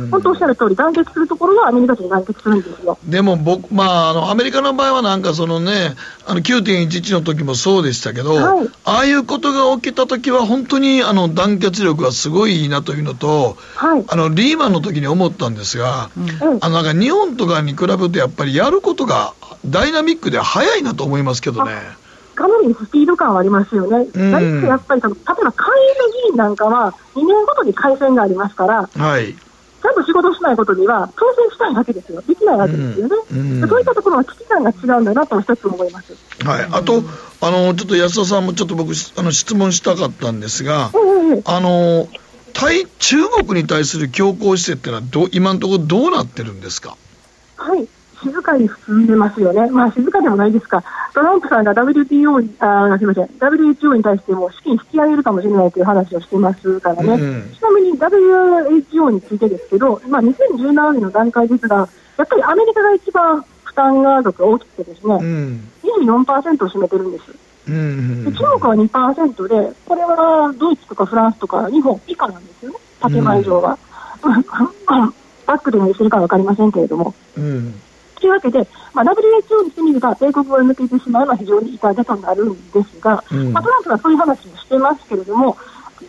[0.10, 2.98] 本当おっしゃる通り、団結するところはアメリカ人団結するんですよ。
[3.06, 5.94] でも僕、まあ、あのアメリカの場合はなんかそのね、
[6.26, 19.36] あの9.11の時もそうでしたけど、はい、ああいうことが起きた時は本当にあの団結力がすごいいいなというのと、はい、あのリーマンの時に思ったんですが、うん、あのなんか日本とかに比べるとやっぱりやることが
[19.66, 21.72] ダイナミックで早いなと思いますけどね。
[22.36, 24.08] かなりスピード感はありますよね。
[24.14, 32.22] うん、何せやっぱり例えば会員の議員なんかは2年ごとに改選がありますから、はい、ちゃんと仕事しないことには当選したいわけですよ。
[32.22, 33.16] できないわけですよね。
[33.32, 36.14] うんうん、そういったところは危機感が違うんだなと一つ思います。
[36.46, 36.68] はい。
[36.72, 37.04] あと、
[37.42, 40.92] あの、ちょっと安田さんもちょっと僕、あの、質問したかったんですが、
[41.46, 42.08] あの、
[42.54, 46.96] 対、中国に対する強硬姿勢っていうのはど、今のところどうなってるんですか？
[47.56, 47.88] はい。
[48.22, 53.26] 静かに進んでますよね、まあ、静かでもないですか、トランプさんが WTO にあすみません。
[53.26, 61.88] WHO に対しても資金引き上げるかもしれないという話をしてますからね、うん、ちなみに WHO についてですけど、まあ、2017年の段階ですが、
[62.18, 67.48] やっぱりアメリカが一番負担額が大きくてですね、うん、24%を占めてるんです。
[67.68, 67.74] で
[68.32, 73.78] 中国は2%で、これはドイツとかフランスとか日本以下なんですよね、建前上は。
[75.46, 77.14] バックで何するか分かりませんけれども。
[77.38, 77.72] うん。
[77.72, 77.78] と
[78.28, 85.58] いうわけで、まあ、WHO にしてみれば、米国を抜けてしまうのは非常に痛手となるんですが、うんまあ、トランプはそういう話もしてますけれども、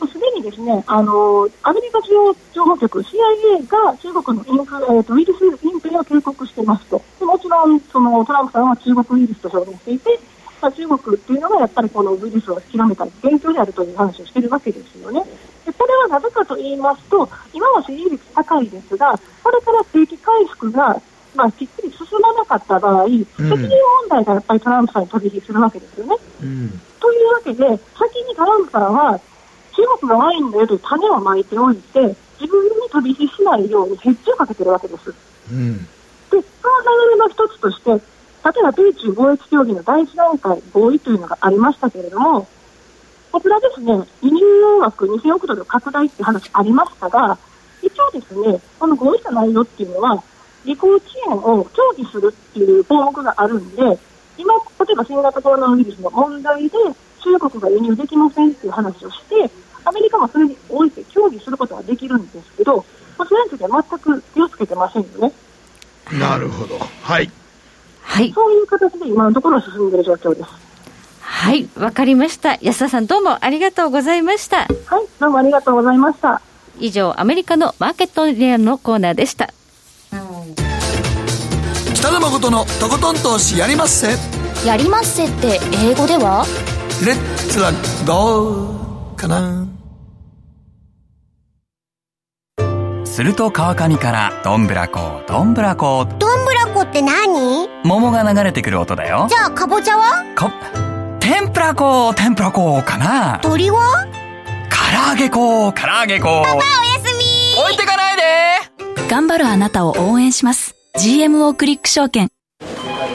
[0.07, 7.03] すでにですね、あのアメリカ中央情報局 CIA が中国のインフ、えー、とウイルス隠蔽を警告していますと。
[7.19, 10.21] でもちろんそのトランプさんは中国ウイルスと表現していて、
[10.61, 15.25] まあ、中国っていうのがやっぱりこのウイルスを広めた勉強であるという話をしているわけですよね。
[15.65, 21.01] でこれはなぜかと言いますと、今は支持率高いですが、これから景気回復が、
[21.39, 23.69] まあ、きっちり進まなかった場合、責任問
[24.11, 26.17] 題がやっぱりトランプさんに飛び火するわけですよね。
[26.43, 29.21] うんというわけで、先にトランプさんは、
[29.71, 32.01] 中国がワインのよという種をまいておいて、
[32.41, 35.15] 自分に飛び火しないようにヘッジをかけてるわけです。
[35.53, 35.87] うんで、
[36.31, 36.45] その流
[37.13, 38.01] れの一つとして、例え
[38.65, 42.49] ば米中貿易協議の第一段階合意というのがありましたけれども、
[43.31, 47.39] こちらですね、輸入額2000億ドル拡大っていう話ありましたが、
[47.81, 50.23] 一応ですね、この合意した内容っていうのは、
[50.65, 53.83] 履行遅延を協議するっていう項目があるんで、
[54.37, 56.77] 今、例えば新型コロナウイルスの問題で
[57.23, 59.51] 中国が輸入できませんっていう話をして、
[59.85, 62.85] アメリカもそれにおいて協議することができるんですけど、
[63.17, 65.33] まあそれについては全く気をつけてませんよね。
[66.13, 66.79] なるほど。
[66.79, 67.31] はい。
[68.03, 68.33] はい。
[68.33, 70.51] そういう形で今のところ進んでいる状況です。
[71.21, 71.69] はい。
[71.77, 72.57] わかりました。
[72.61, 74.59] 安田さんどうもありがとうございました。
[74.59, 74.69] はい、
[75.21, 76.41] どうもありがとうございました。
[76.81, 79.53] 以上アメリカのマーケットレアのコーナーでした
[81.99, 84.11] 北野誠のとことん投資やりまっせ。
[84.65, 86.47] やりまっせって英語では？
[87.05, 87.73] レッツラ
[88.07, 89.67] ゴーかな。
[93.05, 97.69] すると川上からどんぶらこどんぶらこどんぶらこって何？
[97.83, 99.27] 桃が流れてくる音だよ。
[99.29, 100.23] じゃあかぼちゃは？
[100.39, 100.53] こ
[101.19, 103.41] 天ぷらこ天ぷらこかな。
[103.43, 104.07] 鳥は？
[104.71, 106.65] 唐揚げこ唐揚げこパパおや
[107.05, 107.61] すみ。
[107.61, 108.23] 置いてかないで。
[109.11, 112.29] 頑張るあなたを応援します GMO クリック証券。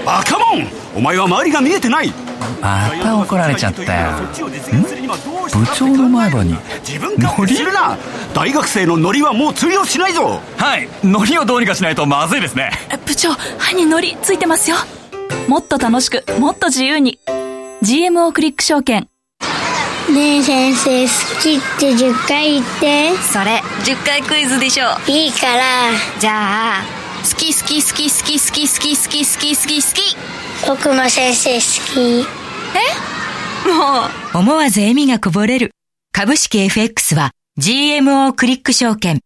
[0.06, 0.68] バカモン！
[0.96, 2.14] お前は周りが見えてない！
[2.62, 4.12] また怒られちゃったよ。
[4.32, 6.56] 部長の前歯に。
[6.80, 7.98] 自分勝手にするな！
[8.34, 10.40] 大学生のノリはもう通用しないぞ。
[10.58, 10.88] はい。
[11.04, 12.72] 海苔をどうにかしないとまずいですね。
[13.06, 14.78] 部長歯にのりついてますよ。
[15.50, 17.20] もっと楽しくもっと自由に。
[17.82, 19.10] GMO クリック証券。
[20.10, 23.18] ねえ先生好きって10回言って。
[23.18, 24.86] それ10回クイズでしょ。
[25.06, 25.64] いいから。
[26.18, 30.18] じゃあ好き好き好き好き好き好き好き好き好き好き
[30.68, 31.62] 僕も先生好
[31.94, 32.28] き
[32.76, 35.72] えもう思わず笑みがこぼれる
[36.12, 39.22] 株式 FX は GMO クリック証券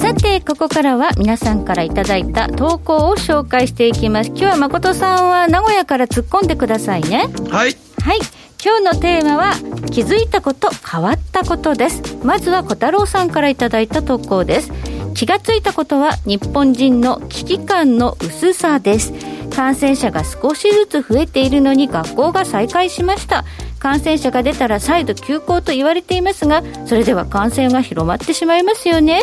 [0.00, 8.18] さてここからは皆さんからいただいた投稿を紹介していきます今日は誠さんは名古屋から突っ込んでくださいねはいはい
[8.62, 9.52] 今日のテーマは
[9.90, 12.02] 気づいたこと変わったことです。
[12.24, 14.72] まずは小太郎さんからいただいた投稿です。
[15.14, 19.12] 気がついたことは日本人の危機感の薄さです。
[19.54, 23.44] 感染者が少しずつ増えているのに学校が再開しました。
[23.78, 29.22] 感染者が出たら再度休校と言われていますがそれでは感染が広まってしまいますよね。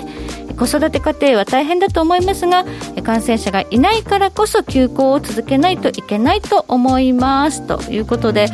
[0.55, 2.63] 子育て家庭は大変だと思いますが
[3.03, 7.65] 感染者がいないからこそ休校を続けないといけないと思います。
[7.65, 8.49] ということで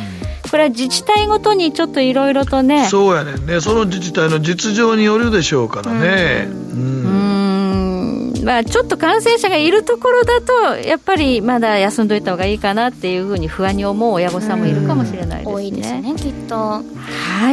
[0.50, 2.86] これは自治体ごとにちょっといろいろとね。
[2.88, 3.60] そうやねんね。
[3.60, 6.48] その自治体の実情によるでしょうからね。
[6.48, 8.32] うん。
[8.40, 8.44] うん。
[8.44, 15.52] まあちょっと感染者がいるところだとやっぱりまだ休んどいた方がいいかなっていうふうに不安に思う親御さんもいるかもしれないですね。
[15.54, 16.54] 多いですねきっと。
[16.56, 16.82] は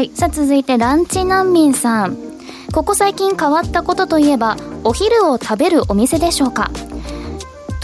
[0.01, 0.11] い。
[0.13, 2.17] さあ続いてランチ難民さん。
[2.73, 6.71] ここ最近変わったことといえばお昼を食べるお店でしょうか？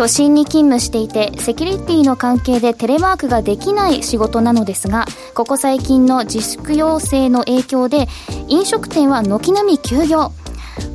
[0.01, 8.07] 都心に勤務していてセキュリティの関係でテレワークができない仕事なのですがここ最近の自粛要請の影響で
[8.47, 10.31] 飲食店は軒並み休業。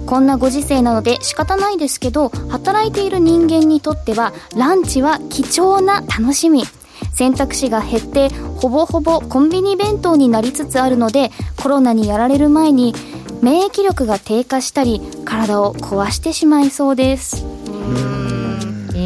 [0.06, 6.64] こんなご時世なので仕方ないですけど働いている人間にとってはランチは貴重な楽しみ。
[7.14, 11.30] 選択肢が減ってほぼほぼコンビニ弁当になりつつあるので
[11.62, 12.92] コロナにやられる前に
[13.40, 17.46] 免疫力が低下したり体を壊してしまいそうです。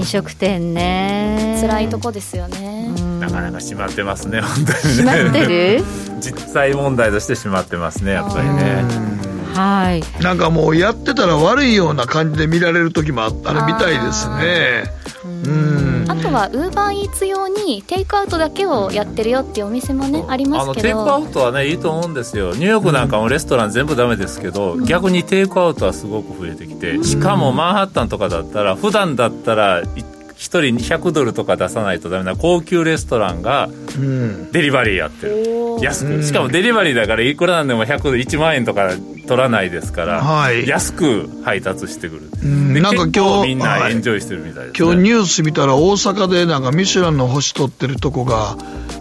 [0.00, 1.58] 飲食店ね。
[1.60, 2.88] 辛いとこですよね。
[3.20, 5.02] なかなか閉まってますね本当にね。
[5.02, 5.46] 閉まって
[5.76, 5.84] る？
[6.20, 8.82] 実際問題として閉まってますねやっぱりね。
[9.54, 10.22] はい。
[10.22, 14.84] なんかもうやってたら悪いような感じで見られる時もああるみたいですね。
[15.44, 15.86] うん。
[15.88, 15.89] あ
[16.20, 22.52] とはウーバーイーツ用にテイクアウトだけをやってるよっていうお店もねありまあすけのテイクアウどトはねいいと思うんですよ。
[22.54, 29.84] ニューヨークなんかもレストラン全部ダメですけど、逆にテイクアウトはすごく増えてきてしかもマンハッタンとかだったら普段だったらい
[30.48, 33.68] 人100ドルとか出さないとダメな高級レストランが
[34.52, 36.22] デリバリーやってる、安く。
[36.22, 38.90] しかもデリバリーだからいくらなんでも100ドル1万円とか
[39.26, 40.66] 取らないですから、はい。
[40.66, 42.30] 安く配達してくる。
[42.30, 42.82] でん。
[42.82, 43.92] なんか今日みんなはい。
[43.92, 44.88] エンジョイしてるみたいです、ね。
[44.92, 48.56] 今日ニュース見たら大阪でなんかミシュランの星取ってるとこが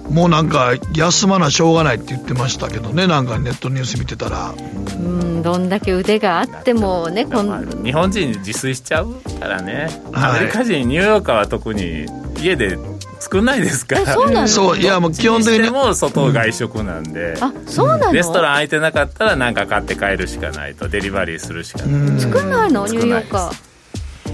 [0.10, 4.54] もうなんか休まなしょうがないって言ってましたけどねなんかネットニュース見てたら。
[5.00, 10.38] うんどんだけ腕があってもねこん日本人自炊しちゃうからね、はい。
[10.38, 12.06] アメリカ人ニューヨーカーは特に
[12.42, 12.78] 家で
[13.20, 14.48] 作んないですかそうなの？
[14.48, 15.64] そういやもう基本的に。
[15.64, 18.14] でも外外食なんで、あそうなの？
[18.14, 23.70] レストラン空いてなかったら何か買って帰るしかないとデリバリーするしかない、作んないのニューヨーカ少ー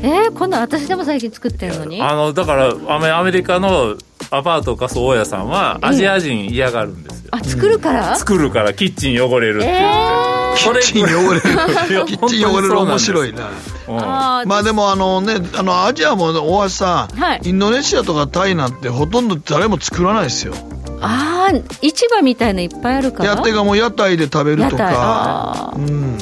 [0.04, 3.96] えー、こんなん私でも最近作ってるのにあのだからアメアメリカの
[4.30, 11.42] アパートかそう大家さんはアジア人嫌がるんですよ、あ作るから、作るからキッチン汚れるって言って、それキッチン汚れる。
[12.06, 13.50] キッチン汚れる面白いな。
[13.88, 16.28] まあでもあのねあのアジアも
[16.58, 17.42] 大橋さん、はい。
[17.44, 20.54] インドネシアとかタイなんてほとんど誰も作らないですよ。
[21.02, 23.32] ああ市場みたいのいっぱいあるから？
[23.32, 24.88] やってがもう屋台で食べるとか。
[24.90, 26.18] あ、うん、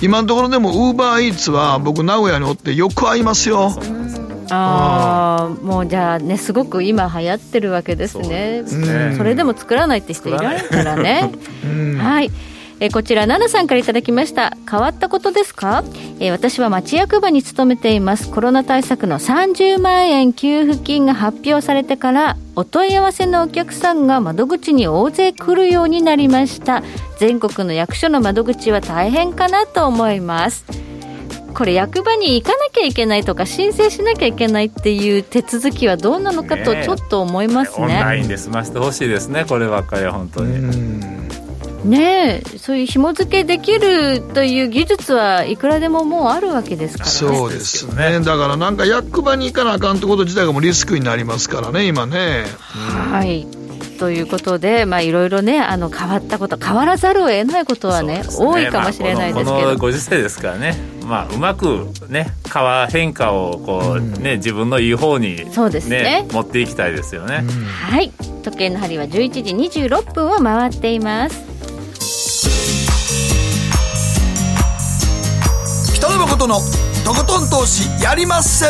[0.00, 3.72] 今のところでもウーバーイーツは僕名古屋におってよく会いますよ。
[4.50, 8.62] ああもうじゃあねすごく今流行ってるわけですね。
[8.66, 9.14] そうですね。
[9.16, 11.32] それでも作らないって人いらないからね。
[11.64, 11.96] うん。
[12.02, 12.30] はい
[12.80, 14.56] えーこちら奈々さんからいただきました。
[14.70, 15.84] 変わったことですか、
[16.18, 18.30] えー私は町役場に勤めています。
[18.30, 26.82] コロナ対策の30万円給付金が発表されてからお問い合わせのお客さんが窓口に大勢来るようになりました。
[27.18, 30.64] 全国の役所の窓口は大変かなと思います。
[31.54, 38.24] これ役場に行かなきゃいけないとか申請しなきゃいけないっていう手続きはどうなのかとちょっと思いますオンライね。
[38.24, 41.23] ンで済ませてほしいですねこればっかりは本当に、
[41.84, 47.12] ねえそういう紐付けできるという技術はいくらでももうあるわけですからね。
[47.12, 48.20] そうですね。
[48.20, 52.46] だからなんか役場に行かなあかんってこと自体がもうリスクになりますからね今ね。
[53.10, 53.46] はい。
[53.98, 60.76] ということで、まあ、いろいろねあの変わったこと変わらざるを得ないことはね多いかもしれないですけまあこのこのど、ご時世ですからね、
[61.06, 66.26] まあ、うまくね変変化をこう、ね自分のいい方に、そうですね。
[66.32, 67.44] 持っていきたいですよね、
[67.88, 68.12] はい。
[68.44, 71.42] 時計の針は11時26分を回っています
[76.04, 76.56] 北野誠の
[77.02, 78.66] とことん投資やりまっせ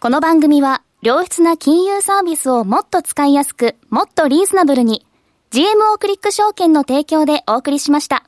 [0.00, 5.06] この番組は良質な金融サービスをもっと使いやすく、もっとリーズナブルに
[5.52, 8.24] GMO クリック証券の提供でお送りしました。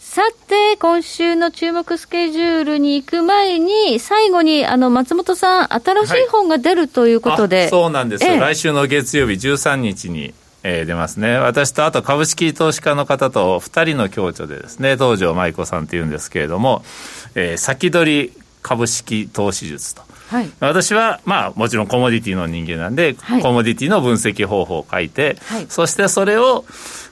[0.00, 7.66] さて、今週の注目スケジュールに行く前に、最後に、あの、松本さん、新しい本が出るということで。
[7.66, 10.34] あそうなんですよ、ええ来週の月曜日13日に、
[10.68, 11.36] えー出ますね。
[11.36, 16.84] 私とあと株式投資家の方と2人の共著でですね東條舞子さんっていうんですけれども、
[17.36, 20.02] えー先取り株式投資術と。
[20.28, 20.50] はい。
[20.58, 23.42] 私は、まあ、もちろんコモディティの人間なんで、はい。
[23.42, 25.66] コモディティの分析方法を書いて、はい。
[25.68, 26.64] そしてそれを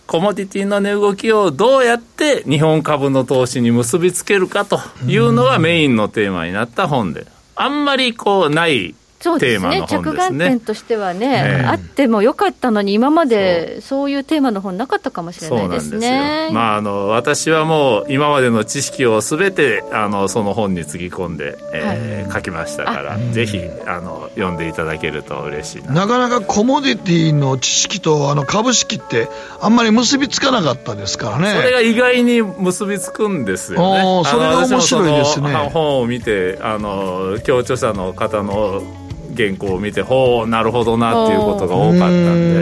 [0.09, 9.85] コモディティの値動きをどうやって日本株の投資に結びつけるかというのがメインのテーマになった本であんまりこうないそうですね。
[9.89, 11.67] 着眼点としてはね、ええ。
[11.67, 14.11] あってもよかったのに今までそう。
[14.11, 16.01] いうテーマの本なかったかもしれないですね。
[16.01, 25.93] ですよ、まあ、あの私はもう今までの知識をすべてあのその本につぎ込んで、えー書きましたからぜひあの読んでいただけると嬉しいな。
[25.93, 29.29] なかなかコモディティの知識とあの株式って
[29.61, 31.53] あんまり結びつかなかったですからね。
[31.55, 34.23] それが意外に結びつくんですよね。
[34.25, 35.53] それが面白いですね。
[35.73, 38.83] 本を見て、あの、協調者の方の
[39.37, 42.61] 原稿を見て、ほう、なるほどなっていうことが多かったんで、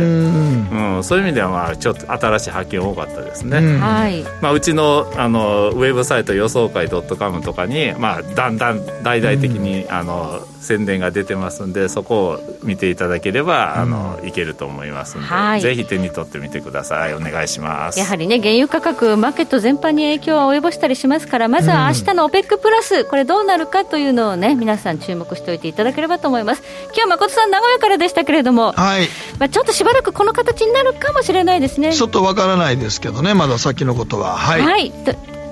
[0.96, 3.58] うん、そういう意味では、まあ、ちょっと新しい発見多かったですね。
[3.58, 4.22] うんはい。
[4.40, 15.60] まあ、うちのあのウェブサイト予想会 .com とかに、まあ、だんだん大々的に、あの宣伝が出てますんでそこを見ていただければ、あのいけると思いますんで、はい。
[15.60, 17.14] ぜひ手に取ってみてください。
[17.14, 17.98] お願いします。
[17.98, 26.62] やはりね原油価格マーケット全般に影響を及ぼしたりしますからまずは明日の OPEC プラスこれどうなるかというのをね皆さん注目しておいていただければと思います。
[26.86, 29.08] 今日は誠さん名古屋からでしたけれども、はい。
[29.38, 31.92] まあ、ちょっとしばらくこの形になるかもしれないですね。
[31.92, 34.36] ちょっとわからないですけどねまだ先のことは。
[34.36, 34.92] はい、はい、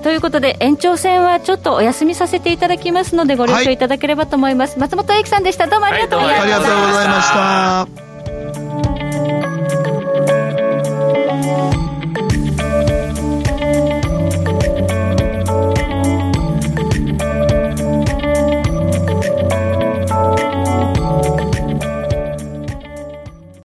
[0.01, 5.67] ということで延長戦はちょっとお休みさせていただきますのでご了承いただければと思います、はい、松本英樹さんでした。
[5.67, 7.33] どうもありがとうございました、はい、ありがとうございまし
[11.85, 11.90] た。